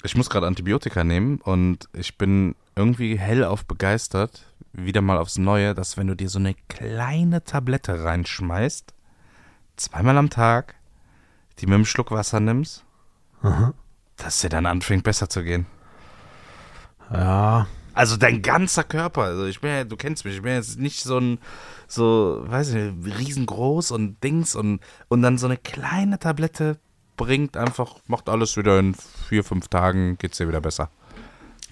[0.03, 5.75] ich muss gerade Antibiotika nehmen und ich bin irgendwie hellauf begeistert, wieder mal aufs Neue,
[5.75, 8.93] dass wenn du dir so eine kleine Tablette reinschmeißt,
[9.75, 10.75] zweimal am Tag,
[11.59, 12.85] die mit einem Schluck Wasser nimmst,
[13.41, 13.73] Aha.
[14.17, 15.65] dass dir dann anfängt besser zu gehen.
[17.13, 17.67] Ja.
[17.93, 21.01] Also dein ganzer Körper, also ich bin ja, du kennst mich, ich bin jetzt nicht
[21.03, 21.37] so ein,
[21.87, 26.77] so, weiß ich nicht, riesengroß und Dings und, und dann so eine kleine Tablette
[27.17, 28.95] bringt einfach, macht alles wieder in
[29.27, 30.89] vier, fünf Tagen, geht's dir wieder besser.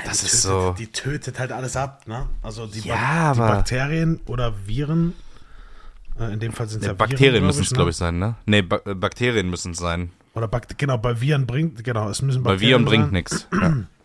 [0.03, 2.27] Das die ist tötet, so, Die tötet halt alles ab, ne?
[2.43, 5.13] Also die, Ja, Bak die aber- Bakterien oder Viren,
[6.19, 7.75] äh, in dem Fall sind es ne, ja Bakterien Viren, müssen es, ne?
[7.75, 8.35] glaube ich, sein, ne?
[8.45, 10.11] Nee, ba äh, Bakterien müssen es sein.
[10.33, 13.13] Oder Bak genau, bei Viren bringt, genau, es müssen Bei Bakterien Viren bringt sein.
[13.13, 13.47] nichts.
[13.53, 13.73] Ja.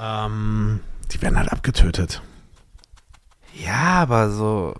[0.00, 0.80] Ähm,
[1.12, 2.20] die werden halt abgetötet.
[3.54, 4.74] Ja, aber so,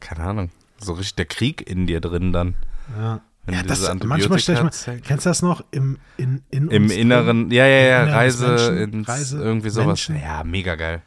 [0.00, 2.54] keine Ahnung, so richtig der Krieg in dir drin dann.
[2.98, 3.20] Ja.
[3.48, 5.64] Ja, das, manchmal stelle ich mal, kennst du das noch?
[5.70, 9.86] Im, in, in Im Inneren, drin, ja, ja, ja, Reise, Menschen, ins, Reise, irgendwie sowas.
[9.86, 10.20] Menschen.
[10.20, 11.02] Ja, mega geil.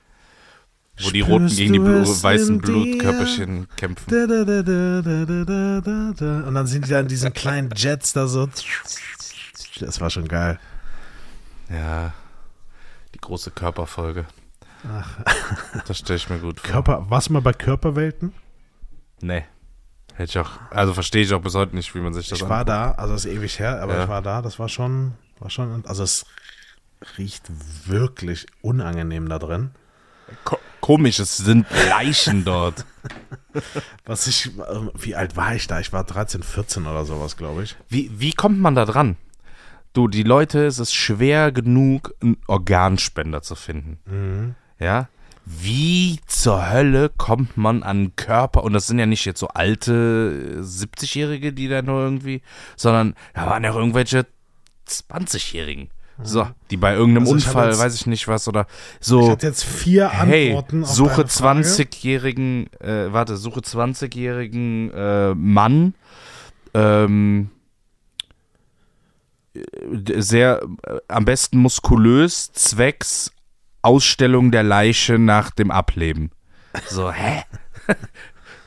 [0.98, 4.10] Wo Spürst die Roten gegen die Blu weißen Blutkörperchen kämpfen.
[4.10, 4.60] Da, da, da,
[6.48, 8.48] Und dann sind die da in diesen kleinen Jets da so.
[9.80, 10.60] Das war schon geil.
[11.70, 12.14] Ja
[13.14, 14.26] die große Körperfolge.
[15.88, 16.70] Das stelle ich mir gut vor.
[16.72, 18.34] Körper, du mal bei Körperwelten?
[19.22, 19.46] Nee.
[20.16, 22.50] Hätte ich auch, also verstehe ich auch bis heute nicht, wie man sich das Ich
[22.50, 24.04] war da, also das ist ewig her, aber Ja.
[24.04, 26.26] ich war da, das war schon, war schon, also es
[27.18, 27.50] riecht
[27.88, 29.72] wirklich unangenehm da drin.
[30.44, 32.86] Ko komisch, es sind Leichen dort.
[34.06, 35.80] Was ich, ähm, wie alt war ich da?
[35.80, 37.76] Ich war 13, 14 oder sowas, glaube ich.
[37.90, 39.16] Wie, wie kommt man da dran?
[39.94, 44.56] Du, die Leute, es ist schwer genug, einen Organspender zu finden.
[44.80, 45.08] Ja?
[45.46, 48.64] Wie zur Hölle kommt man an einen Körper?
[48.64, 52.42] Und das sind ja nicht jetzt so alte äh, 70-Jährige, die da nur irgendwie,
[52.76, 54.26] sondern da waren ja irgendwelche
[54.88, 55.90] 20-Jährigen.
[56.22, 58.68] So, die bei irgendeinem Also ich Unfall, jetzt- weiß ich nicht was, oder
[59.02, 59.30] Ich so.
[59.32, 61.62] hatte jetzt vier Hey, Antworten auf suche deine Frage.
[61.64, 65.96] 20-jährigen, äh, warte, suche 20-jährigen äh, Mann,
[66.76, 67.53] ähm, äh,
[70.18, 73.32] sehr, äh, am besten muskulös, zwecks
[73.82, 76.32] Ausstellung der Leiche nach dem Ableben.
[76.88, 77.44] So, hä?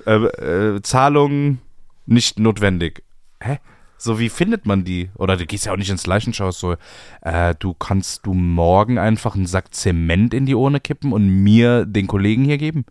[0.06, 1.58] äh, äh, Zahlung
[2.06, 3.02] nicht notwendig.
[3.40, 3.58] Hä?
[3.98, 5.10] So, wie findet man die?
[5.14, 6.76] Oder du gehst ja auch nicht ins Leichenschaus so,
[7.22, 11.86] äh, du kannst du morgen einfach einen Sack Zement in die Urne kippen und mir
[11.86, 12.84] den Kollegen hier geben?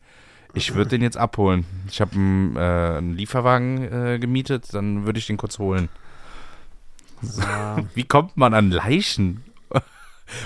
[0.56, 1.66] Ich würde den jetzt abholen.
[1.90, 5.90] Ich habe einen, äh, einen Lieferwagen äh, gemietet, dann würde ich den kurz holen.
[7.94, 9.44] Wie kommt man an Leichen?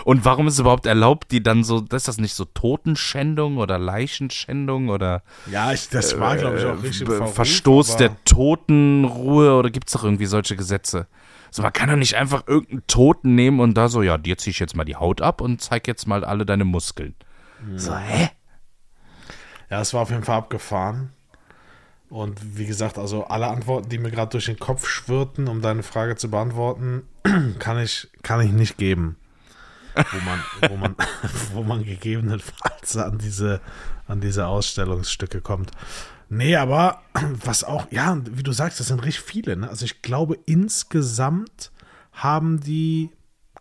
[0.03, 3.79] Und warum ist es überhaupt erlaubt, die dann so, ist das nicht so Totenschändung oder
[3.79, 8.23] Leichenschändung oder Ja, ich, das war, glaube ich, auch richtig im Be- Verruf, Verstoß der
[8.25, 11.07] Totenruhe oder gibt es doch irgendwie solche Gesetze?
[11.51, 14.51] So, man kann doch nicht einfach irgendeinen Toten nehmen und da so, ja, dir zieh
[14.51, 17.15] ich jetzt mal die Haut ab und zeig jetzt mal alle deine Muskeln.
[17.75, 18.29] So, hä?
[19.69, 21.11] Ja, es war auf jeden Fall abgefahren.
[22.09, 25.83] Und wie gesagt, also alle Antworten, die mir gerade durch den Kopf schwirrten, um deine
[25.83, 27.03] Frage zu beantworten,
[27.59, 29.15] kann ich, kann ich nicht geben.
[29.95, 30.95] Wo man, wo man,
[31.53, 33.61] wo man gegebenenfalls an diese,
[34.07, 35.71] an diese Ausstellungsstücke kommt.
[36.29, 37.01] Nee, aber
[37.45, 39.55] was auch, ja, wie du sagst, das sind richtig viele.
[39.57, 39.69] Ne?
[39.69, 41.71] Also ich glaube, insgesamt
[42.13, 43.11] haben die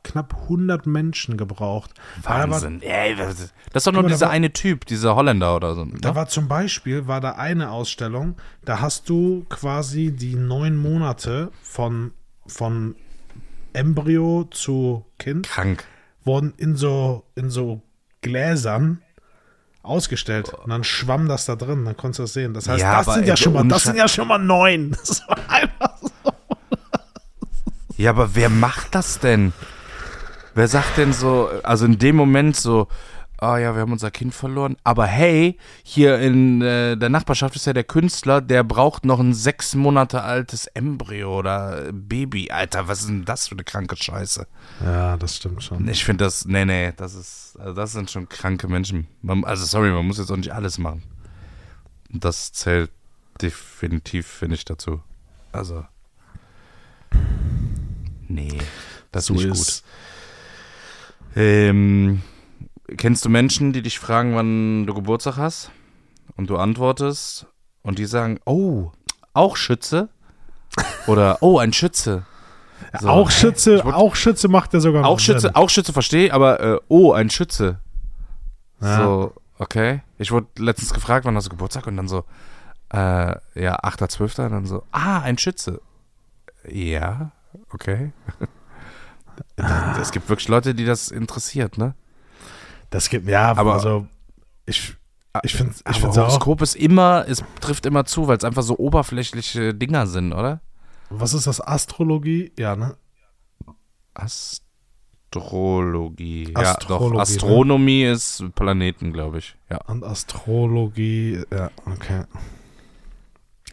[0.09, 1.92] knapp 100 Menschen gebraucht.
[2.23, 2.81] Wahnsinn.
[2.83, 3.40] Ey, das
[3.75, 5.85] ist doch nur da dieser war- eine Typ, dieser Holländer oder so.
[5.85, 6.14] Da Ne?
[6.16, 12.12] war zum Beispiel, war da eine Ausstellung, da hast du quasi die neun Monate von,
[12.47, 12.94] von
[13.73, 15.85] Embryo zu Kind, Krank.
[16.25, 17.83] wurden in so, in so
[18.23, 19.03] Gläsern
[19.83, 20.53] ausgestellt.
[20.55, 22.55] Und dann schwamm das da drin, dann konntest du das sehen.
[22.55, 24.90] Das heißt, Ja, das sind ja schon mal, das sind ja schon mal neun.
[25.07, 26.11] Das war einfach so.
[27.97, 29.53] Ja, aber wer macht das denn?
[30.59, 32.88] Wer sagt denn so, also in dem Moment so,
[33.37, 37.66] ah ja, wir haben unser Kind verloren, aber hey, hier in äh, der Nachbarschaft ist
[37.66, 42.51] ja der Künstler, der braucht noch ein sechs Monate altes Embryo oder Baby.
[42.51, 44.49] Alter, was ist denn das für eine kranke Scheiße?
[44.85, 45.87] Ja, das stimmt schon.
[45.87, 49.07] Ich finde das, nee, nee, das ist, also das sind schon kranke Menschen.
[49.23, 51.05] Man, also sorry, man muss jetzt auch nicht alles machen.
[52.11, 52.90] Das zählt
[53.40, 55.03] definitiv, finde ich, dazu.
[55.53, 55.87] Also,
[58.27, 58.59] nee,
[59.12, 59.83] das ist nicht gut.
[61.36, 62.22] Ähm,
[62.96, 65.70] kennst du Menschen, die dich fragen, wann du Geburtstag hast?
[66.36, 67.46] Und du antwortest
[67.82, 68.92] und die sagen, oh,
[69.34, 70.08] auch Schütze?
[71.06, 72.24] Oder, oh, ein Schütze.
[73.00, 73.30] So, auch?
[73.30, 75.54] Schütze, wollt- auch Schütze macht ja sogar Auch Schütze, Sinn.
[75.56, 77.80] auch Schütze verstehe, aber äh, oh, ein Schütze.
[78.80, 78.96] Ja.
[79.02, 80.02] So, okay.
[80.18, 81.86] Ich wurde letztens gefragt, wann hast du Geburtstag?
[81.88, 82.24] Und dann so,
[82.92, 84.44] äh, ja, 8.12.
[84.46, 85.80] Und dann so, ah, ein Schütze.
[86.68, 87.32] Ja,
[87.72, 88.12] okay.
[90.01, 91.94] Es gibt wirklich Leute, die das interessiert, ne?
[92.90, 94.07] Das gibt, ja, Aber- also
[94.66, 94.94] ich,
[95.42, 96.16] ich finde ich Aber auch.
[96.16, 100.61] Horoskop ist immer, es trifft immer zu, weil es einfach so oberflächliche Dinger sind, oder?
[101.11, 101.61] Was ist das?
[101.61, 102.53] Astrologie?
[102.59, 102.96] Ja, ne?
[105.31, 106.53] Astrologie.
[106.53, 107.14] ja, Astrologie, doch.
[107.16, 107.20] ne?
[107.20, 109.57] Astronomie ist Planeten, glaube ich.
[109.70, 109.79] Ja.
[109.87, 112.24] Und Astrologie, ja, okay.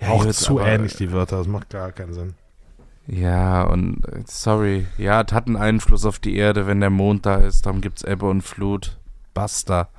[0.01, 2.35] Ja, auch zu ähnlich, die Wörter, das macht gar keinen Sinn.
[3.08, 4.87] Ja, und äh, sorry.
[4.97, 7.65] Ja, es hat einen Einfluss auf die Erde, wenn der Mond da ist.
[7.65, 8.97] Darum gibt's Ebbe und Flut.
[9.33, 9.89] Basta.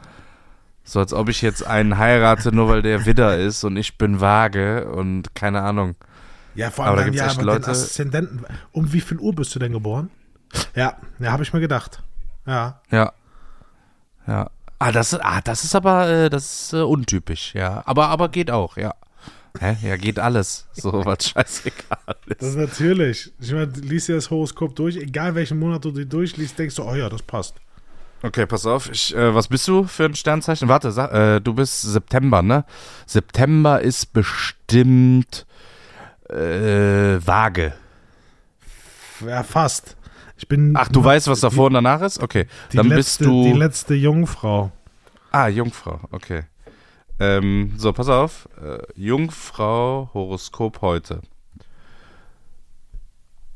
[0.83, 4.21] So als ob ich jetzt einen heirate, nur weil der Widder ist und ich bin
[4.21, 5.95] vage und keine Ahnung.
[6.55, 8.45] Ja, vor Aber da allem gibt's ja, echt aber den Leute- Aszendenten.
[8.73, 10.11] Um wie viel Uhr bist du denn geboren?
[10.75, 12.03] Ja, ja, habe ich mir gedacht.
[12.47, 12.81] Ja.
[12.91, 13.13] Ja.
[14.27, 14.51] Ja.
[14.79, 17.83] Ah, das, ist- ah, das ist aber, äh, das ist äh, untypisch, ja.
[17.87, 18.95] Aber, aber geht auch, ja.
[19.61, 19.77] Hä?
[19.83, 20.67] Ja, geht alles.
[20.73, 22.49] So was scheißegal Das ist.
[22.51, 23.33] ist natürlich.
[23.41, 26.75] Ich meine, du liest dir das Horoskop durch, egal welchen Monat du dir durchliest, denkst
[26.77, 27.55] du, oh ja, das passt.
[28.23, 28.91] Okay, pass auf.
[28.91, 30.69] Ich, äh, was bist du für ein Sternzeichen?
[30.69, 32.65] Warte, sag, äh, du bist September, ne?
[33.07, 35.47] September ist bestimmt
[36.31, 37.75] äh, vage.
[39.27, 39.97] Ja, fast.
[40.39, 40.75] Ich bin.
[40.77, 42.21] Ach, du weißt, was davor und danach ist?
[42.23, 42.47] Okay.
[42.73, 43.45] die Dann letzte, bist du.
[43.45, 44.73] Die letzte Jungfrau.
[45.31, 46.43] ah, Jungfrau, okay.
[47.19, 48.49] Ähm, so, pass auf.
[48.63, 51.23] Äh, Jungfrau, Horoskop heute.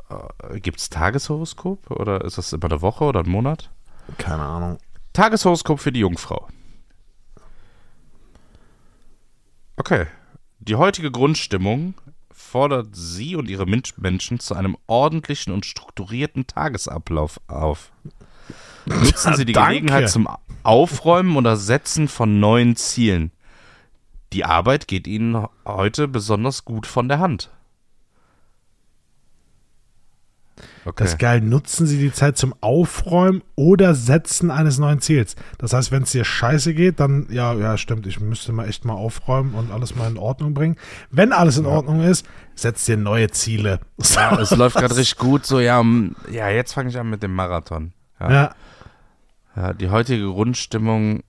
[0.09, 3.71] Äh, Gibt es Tageshoroskop oder ist das immer eine Woche oder ein Monat?
[4.19, 4.79] Keine Ahnung.
[5.13, 6.49] Tageshoroskop für die Jungfrau.
[9.77, 10.07] Okay.
[10.61, 11.95] Die heutige Grundstimmung
[12.31, 17.93] fordert Sie und Ihre Mitmenschen zu einem ordentlichen und strukturierten Tagesablauf auf.
[18.87, 19.53] Nutzen Sie die.
[19.55, 20.29] Gelegenheit zum
[20.63, 23.33] Aufräumen oder Setzen von neuen Zielen.
[24.33, 27.51] Die Arbeit geht Ihnen heute besonders gut von der Hand.
[30.85, 31.05] Okay.
[31.05, 31.41] Das ist geil.
[31.41, 35.37] Nutzen Sie die Zeit zum Aufräumen oder Setzen eines neuen Ziels.
[35.59, 38.85] Das heißt, wenn es dir scheiße geht, dann, ja, ja, stimmt, ich müsste mal echt
[38.85, 40.77] mal aufräumen und alles mal in Ordnung bringen.
[41.11, 43.81] Wenn alles in Ordnung ist, setz dir neue Ziele.
[44.15, 45.47] Ja, es läuft gerade richtig gut.
[45.47, 45.83] So, ja,
[46.31, 47.93] ja jetzt fange ich an mit dem Marathon.
[48.19, 48.31] Ja.
[48.31, 48.55] Ja,
[49.57, 51.23] Ja, die heutige Grundstimmung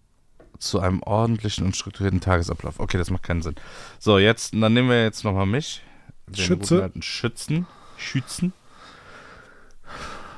[0.61, 2.79] zu einem ordentlichen und strukturierten Tagesablauf.
[2.79, 3.55] Okay, das macht keinen Sinn.
[3.99, 5.81] So, jetzt, dann nehmen wir jetzt nochmal mich.
[6.27, 6.81] Den Schütze.
[6.83, 7.67] guten Schützen.
[7.97, 8.53] Schützen.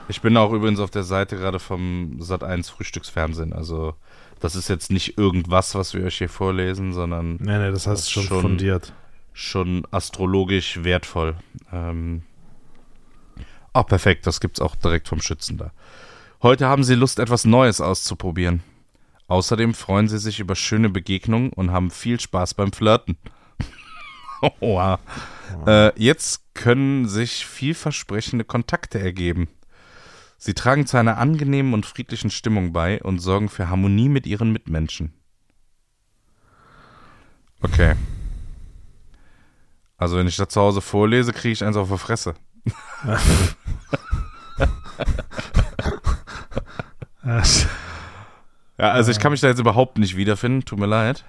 [0.08, 3.54] Ich bin auch übrigens auf der Seite gerade vom Sat1 Frühstücksfernsehen.
[3.54, 3.96] Also,
[4.40, 8.12] das ist jetzt nicht irgendwas, was wir euch hier vorlesen, sondern nee, nee, das heißt
[8.12, 8.94] schon, schon- fundiert.
[9.34, 11.36] schon astrologisch wertvoll.
[11.72, 12.24] Ähm,
[13.74, 15.72] oh, perfekt, das gibt's auch direkt vom Schützen da.
[16.42, 18.62] Heute haben Sie Lust, etwas Neues auszuprobieren.
[19.28, 23.18] Außerdem freuen Sie sich über schöne Begegnungen und haben viel Spaß beim Flirten.
[24.60, 25.00] wow.
[25.66, 29.48] Äh, jetzt können sich vielversprechende Kontakte ergeben.
[30.38, 34.52] Sie tragen zu einer angenehmen und friedlichen Stimmung bei und sorgen für Harmonie mit Ihren
[34.52, 35.14] Mitmenschen.
[37.62, 37.96] Okay.
[39.96, 42.36] Also wenn ich das zu Hause vorlese, kriege ich eins auf der Fresse.
[47.24, 47.68] Das-
[48.80, 51.24] Ja, also ich kann mich da jetzt überhaupt nicht wiederfinden, tut mir leid.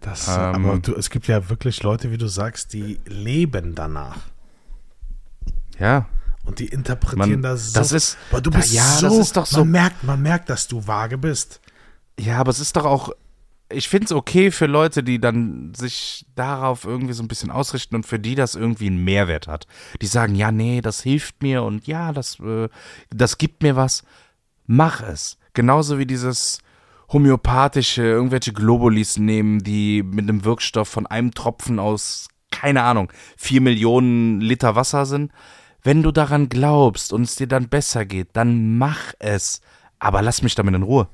[0.00, 0.34] Das, Ähm.
[0.34, 4.18] aber du, es gibt ja wirklich Leute, wie du sagst, die leben danach.
[5.78, 6.06] Ja,
[6.44, 7.78] Und die interpretieren Man- das so.
[7.80, 10.22] das ist- aber du da- bist ja, so, das ist doch so- Man merkt, man
[10.22, 11.60] merkt, dass du vage bist.
[12.18, 13.10] ja, aber es ist doch auch,
[13.70, 17.96] ich finde es okay für Leute, die dann sich darauf irgendwie so ein bisschen ausrichten
[17.96, 19.66] und für die das irgendwie einen Mehrwert hat.
[20.00, 22.68] Die sagen, ja, nee, das hilft mir und ja, das, äh,
[23.10, 24.02] das gibt mir was.
[24.66, 25.37] Mach es.
[25.58, 26.60] Genauso wie dieses
[27.12, 33.60] homöopathische, irgendwelche Globulis nehmen, die mit einem Wirkstoff von einem Tropfen aus, keine Ahnung, vier
[33.60, 35.32] Millionen Liter Wasser sind.
[35.82, 39.60] Wenn du daran glaubst und es dir dann besser geht, dann mach es.
[39.98, 41.08] Aber lass mich damit in Ruhe.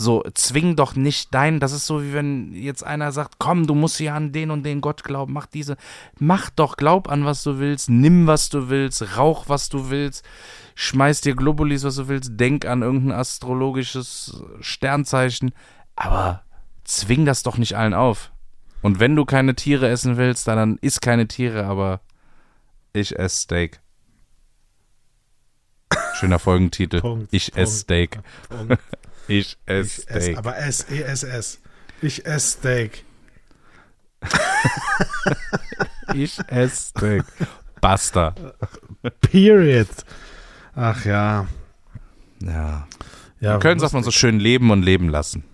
[0.00, 3.74] So, zwing doch nicht dein, das ist so wie wenn jetzt einer sagt, komm, du
[3.74, 5.76] musst ja an den und den Gott glauben, mach diese,
[6.18, 10.24] mach doch, glaub an was du willst, nimm was du willst, rauch was du willst,
[10.74, 15.52] schmeiß dir Globulis, was du willst, denk an irgendein astrologisches Sternzeichen,
[15.96, 16.44] aber
[16.84, 18.32] zwing das doch nicht allen auf.
[18.80, 22.00] Und wenn du keine Tiere essen willst, dann, dann iss keine Tiere, aber
[22.94, 23.80] ich esse Steak.
[26.14, 27.02] Schöner Folgentitel.
[27.02, 27.58] Punkt, ich Punkt.
[27.58, 28.20] esse Steak.
[28.48, 28.78] Und
[29.30, 30.36] Ich esse Steak.
[30.38, 31.60] aber S, E, S, S.
[32.02, 33.04] Ich esse Steak.
[36.14, 37.24] Ich esse Steak.
[37.80, 38.34] Basta.
[39.20, 39.88] Period.
[40.74, 41.46] Ach ja.
[42.42, 42.88] Ja.
[43.38, 45.44] ja In Köln sagt man so schön leben und leben lassen.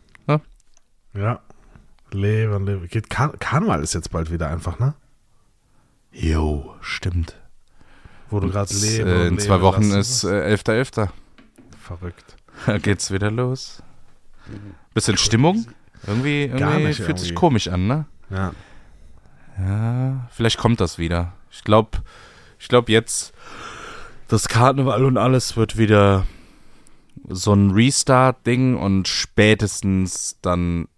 [1.14, 1.40] Ja.
[2.10, 2.86] Leben, leben.
[2.88, 4.94] Geht Kar Karneval ist jetzt bald wieder einfach, ne?
[6.12, 7.34] Jo, stimmt.
[8.28, 9.08] Wo du gerade leben.
[9.08, 10.24] äh, in und zwei leben Wochen lassen ist musst.
[10.24, 11.08] äh, 11.11.
[11.82, 12.35] Verrückt.
[12.64, 13.82] Da geht's wieder los.
[14.94, 15.66] Bisschen Stimmung?
[16.06, 17.34] Irgendwie, irgendwie fühlt sich irgendwie.
[17.34, 18.04] komisch an, ne?
[18.30, 18.52] Ja.
[19.58, 21.32] Ja, vielleicht kommt das wieder.
[21.50, 21.98] Ich glaube,
[22.58, 23.32] ich glaube jetzt,
[24.28, 26.26] das Karneval und alles wird wieder
[27.28, 30.88] so ein Restart-Ding und spätestens dann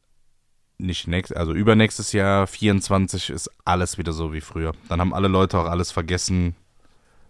[0.79, 4.73] nicht nächstes, also übernächstes Jahr, 24, ist alles wieder so wie früher.
[4.89, 6.55] Dann haben alle Leute auch alles vergessen,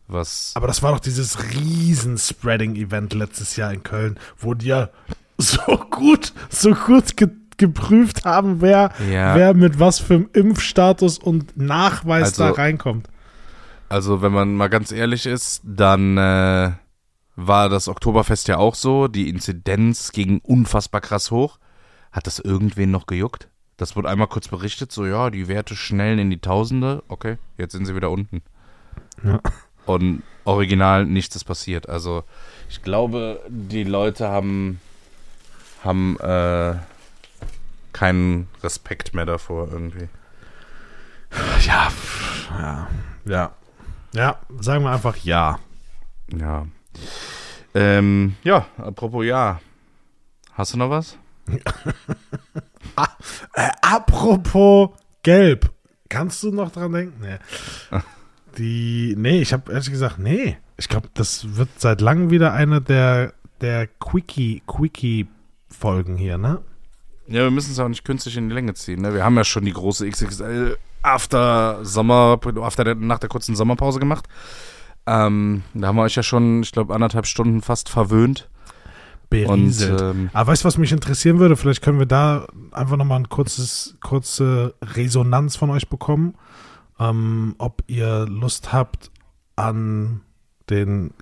[0.08, 0.52] was.
[0.54, 4.90] Aber das war doch dieses Riesen-Spreading-Event letztes Jahr in Köln, wo die ja
[5.38, 9.34] so gut, so gut ge geprüft haben, wer, Ja.
[9.34, 13.08] wer mit was für einem Impfstatus und Nachweis Also- da reinkommt.
[13.88, 16.70] Also, wenn man mal ganz ehrlich ist, dann äh,
[17.34, 19.08] war das Oktoberfest ja auch so.
[19.08, 21.58] Die Inzidenz ging unfassbar krass hoch.
[22.12, 23.48] Hat das irgendwen noch gejuckt?
[23.76, 27.02] Das wurde einmal kurz berichtet, so ja, die Werte schnellen in die Tausende.
[27.08, 28.42] Okay, jetzt sind sie wieder unten.
[29.24, 29.40] Ja.
[29.88, 31.88] Und original nichts ist passiert.
[31.88, 32.24] Also,
[32.68, 34.80] ich glaube, die Leute haben,
[35.82, 36.74] haben äh,
[37.94, 40.08] keinen Respekt mehr davor irgendwie.
[41.66, 41.88] Ja,
[42.58, 42.88] ja,
[43.24, 43.54] ja.
[44.12, 45.58] Ja, sagen wir einfach ja.
[46.34, 46.66] Ja.
[47.74, 49.60] Ähm, ja, apropos ja.
[50.52, 51.16] Hast du noch was?
[53.54, 54.90] äh, apropos
[55.22, 55.72] gelb.
[56.10, 57.20] Kannst du noch dran denken?
[57.20, 57.38] Nee.
[58.58, 60.56] Die, nee, ich habe ehrlich gesagt, nee.
[60.76, 66.60] Ich glaube, das wird seit langem wieder eine der, der Quickie, Quickie-Folgen hier, ne?
[67.28, 69.02] Ja, wir müssen es auch nicht künstlich in die Länge ziehen.
[69.02, 69.12] Ne?
[69.14, 74.00] Wir haben ja schon die große XXL after Sommer, after der, nach der kurzen Sommerpause
[74.00, 74.26] gemacht.
[75.06, 78.48] Ähm, da haben wir euch ja schon, ich glaube, anderthalb Stunden fast verwöhnt.
[79.30, 80.00] Berieselt.
[80.00, 81.56] Und, ähm, Aber weißt du, was mich interessieren würde?
[81.56, 86.34] Vielleicht können wir da einfach nochmal ein kurzes, kurze Resonanz von euch bekommen.
[87.00, 89.10] Ähm, ob ihr Lust habt
[89.56, 90.22] an
[90.68, 91.12] den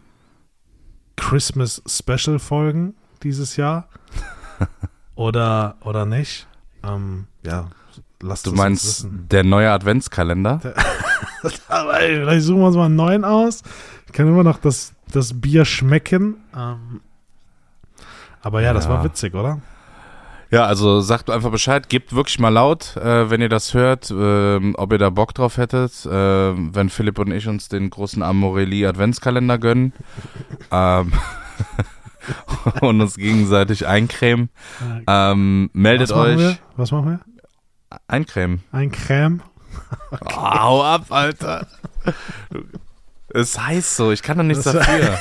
[1.17, 3.89] Christmas Special Folgen dieses Jahr
[5.15, 6.47] oder, oder nicht.
[6.85, 7.69] Ähm, ja,
[8.23, 10.61] lasst Du meinst der neue Adventskalender?
[11.41, 13.63] Vielleicht suchen wir uns mal einen neuen aus.
[14.07, 16.37] Ich kann immer noch das, das Bier schmecken.
[16.55, 17.01] Ähm,
[18.43, 19.61] aber ja, ja, das war witzig, oder?
[20.51, 24.73] Ja, also sagt einfach Bescheid, gebt wirklich mal laut, äh, wenn ihr das hört, äh,
[24.75, 28.87] ob ihr da Bock drauf hättet, äh, wenn Philipp und ich uns den großen Amorelli
[28.87, 29.93] Adventskalender gönnen
[30.71, 31.13] ähm,
[32.81, 34.51] und uns gegenseitig eincremen.
[35.09, 36.39] Ähm, meldet Was euch.
[36.39, 36.59] Wir?
[36.77, 37.21] Was machen wir?
[38.09, 38.63] Eincremen.
[38.73, 39.43] Eincremen?
[39.43, 39.53] Okay.
[40.11, 41.67] Oh, hau ab, Alter.
[43.29, 45.19] Es heißt so, ich kann doch nichts das dafür.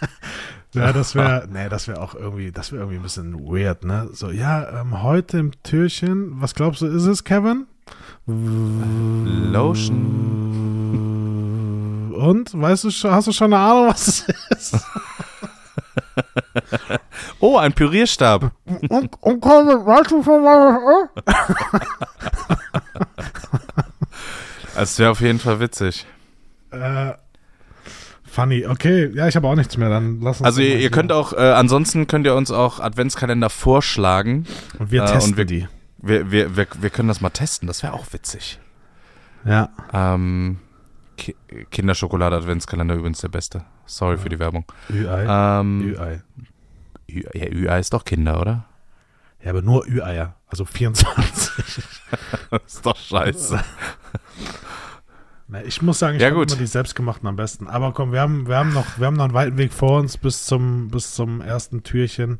[0.78, 4.08] Ja, das wäre, nee, das wäre auch irgendwie, das wäre irgendwie ein bisschen weird, ne?
[4.12, 7.66] So, ja, ähm, heute im Türchen, was glaubst du, ist es, Kevin?
[8.26, 10.04] Lotion.
[12.14, 14.76] Und, weißt du schon, hast du schon eine Ahnung, was es ist?
[17.40, 18.52] oh, ein Pürierstab.
[18.88, 21.08] Und, und Kevin, weißt du schon, was
[24.76, 24.98] es ist?
[24.98, 26.06] wäre auf jeden Fall witzig.
[26.70, 27.12] Äh,
[28.38, 29.10] Funny, okay.
[29.14, 29.88] Ja, ich habe auch nichts mehr.
[29.88, 33.50] Dann lass uns Also ihr, ihr könnt auch, äh, ansonsten könnt ihr uns auch Adventskalender
[33.50, 34.46] vorschlagen.
[34.78, 35.66] Und wir äh, testen und wir, die.
[35.98, 38.60] Wir, wir, wir, wir können das mal testen, das wäre auch witzig.
[39.44, 39.70] Ja.
[39.92, 40.60] Ähm,
[41.16, 41.34] Ki
[41.72, 43.64] Kinderschokolade Adventskalender übrigens der beste.
[43.86, 44.22] Sorry ja.
[44.22, 44.64] für die Werbung.
[44.88, 45.60] Ü-Ei.
[45.60, 46.22] Ähm, Ü-Ei.
[47.08, 48.66] Ja, Ü-Ei ist doch Kinder, oder?
[49.42, 50.36] Ja, aber nur Ü-Eier.
[50.46, 51.84] Also 24.
[52.50, 53.58] das ist doch scheiße.
[55.66, 57.68] Ich muss sagen, ich ja, finde immer die selbstgemachten am besten.
[57.68, 60.18] Aber komm, wir haben, wir haben noch, wir haben noch einen weiten Weg vor uns
[60.18, 62.38] bis zum, bis zum ersten Türchen.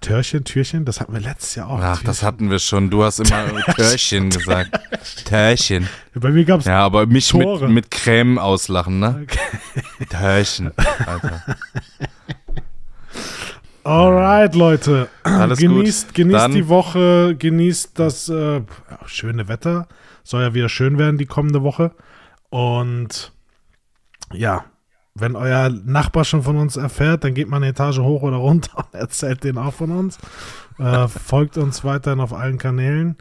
[0.00, 1.80] Türchen, Türchen, das hatten wir letztes Jahr auch.
[1.80, 2.06] Ach, Türchen.
[2.06, 2.90] das hatten wir schon.
[2.90, 4.78] Du hast immer Türchen gesagt.
[5.24, 5.88] Türchen.
[6.14, 9.22] Bei mir gab es Ja, aber mich mit, mit Creme auslachen, ne?
[9.24, 10.06] Okay.
[10.08, 10.70] Türchen,
[11.06, 11.42] Alter.
[13.82, 15.08] Alright, Leute.
[15.24, 16.14] Alles genießt, gut.
[16.14, 18.60] Genießt Dann die Woche, genießt das äh,
[19.06, 19.88] schöne Wetter.
[20.24, 21.92] Soll ja wieder schön werden die kommende Woche.
[22.50, 23.32] Und
[24.32, 24.64] ja,
[25.14, 28.78] wenn euer Nachbar schon von uns erfährt, dann geht man eine Etage hoch oder runter
[28.78, 30.18] und erzählt den auch von uns.
[30.78, 33.16] Äh, folgt uns weiterhin auf allen Kanälen.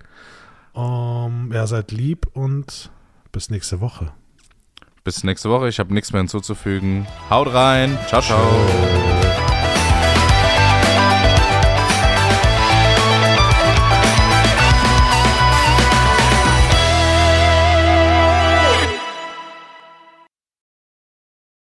[0.73, 2.89] Um, ja, seid lieb und
[3.31, 4.11] bis nächste Woche.
[5.03, 5.67] Bis nächste Woche.
[5.67, 7.05] Ich habe nichts mehr hinzuzufügen.
[7.29, 7.97] Haut rein.
[8.07, 9.12] Ciao, ciao.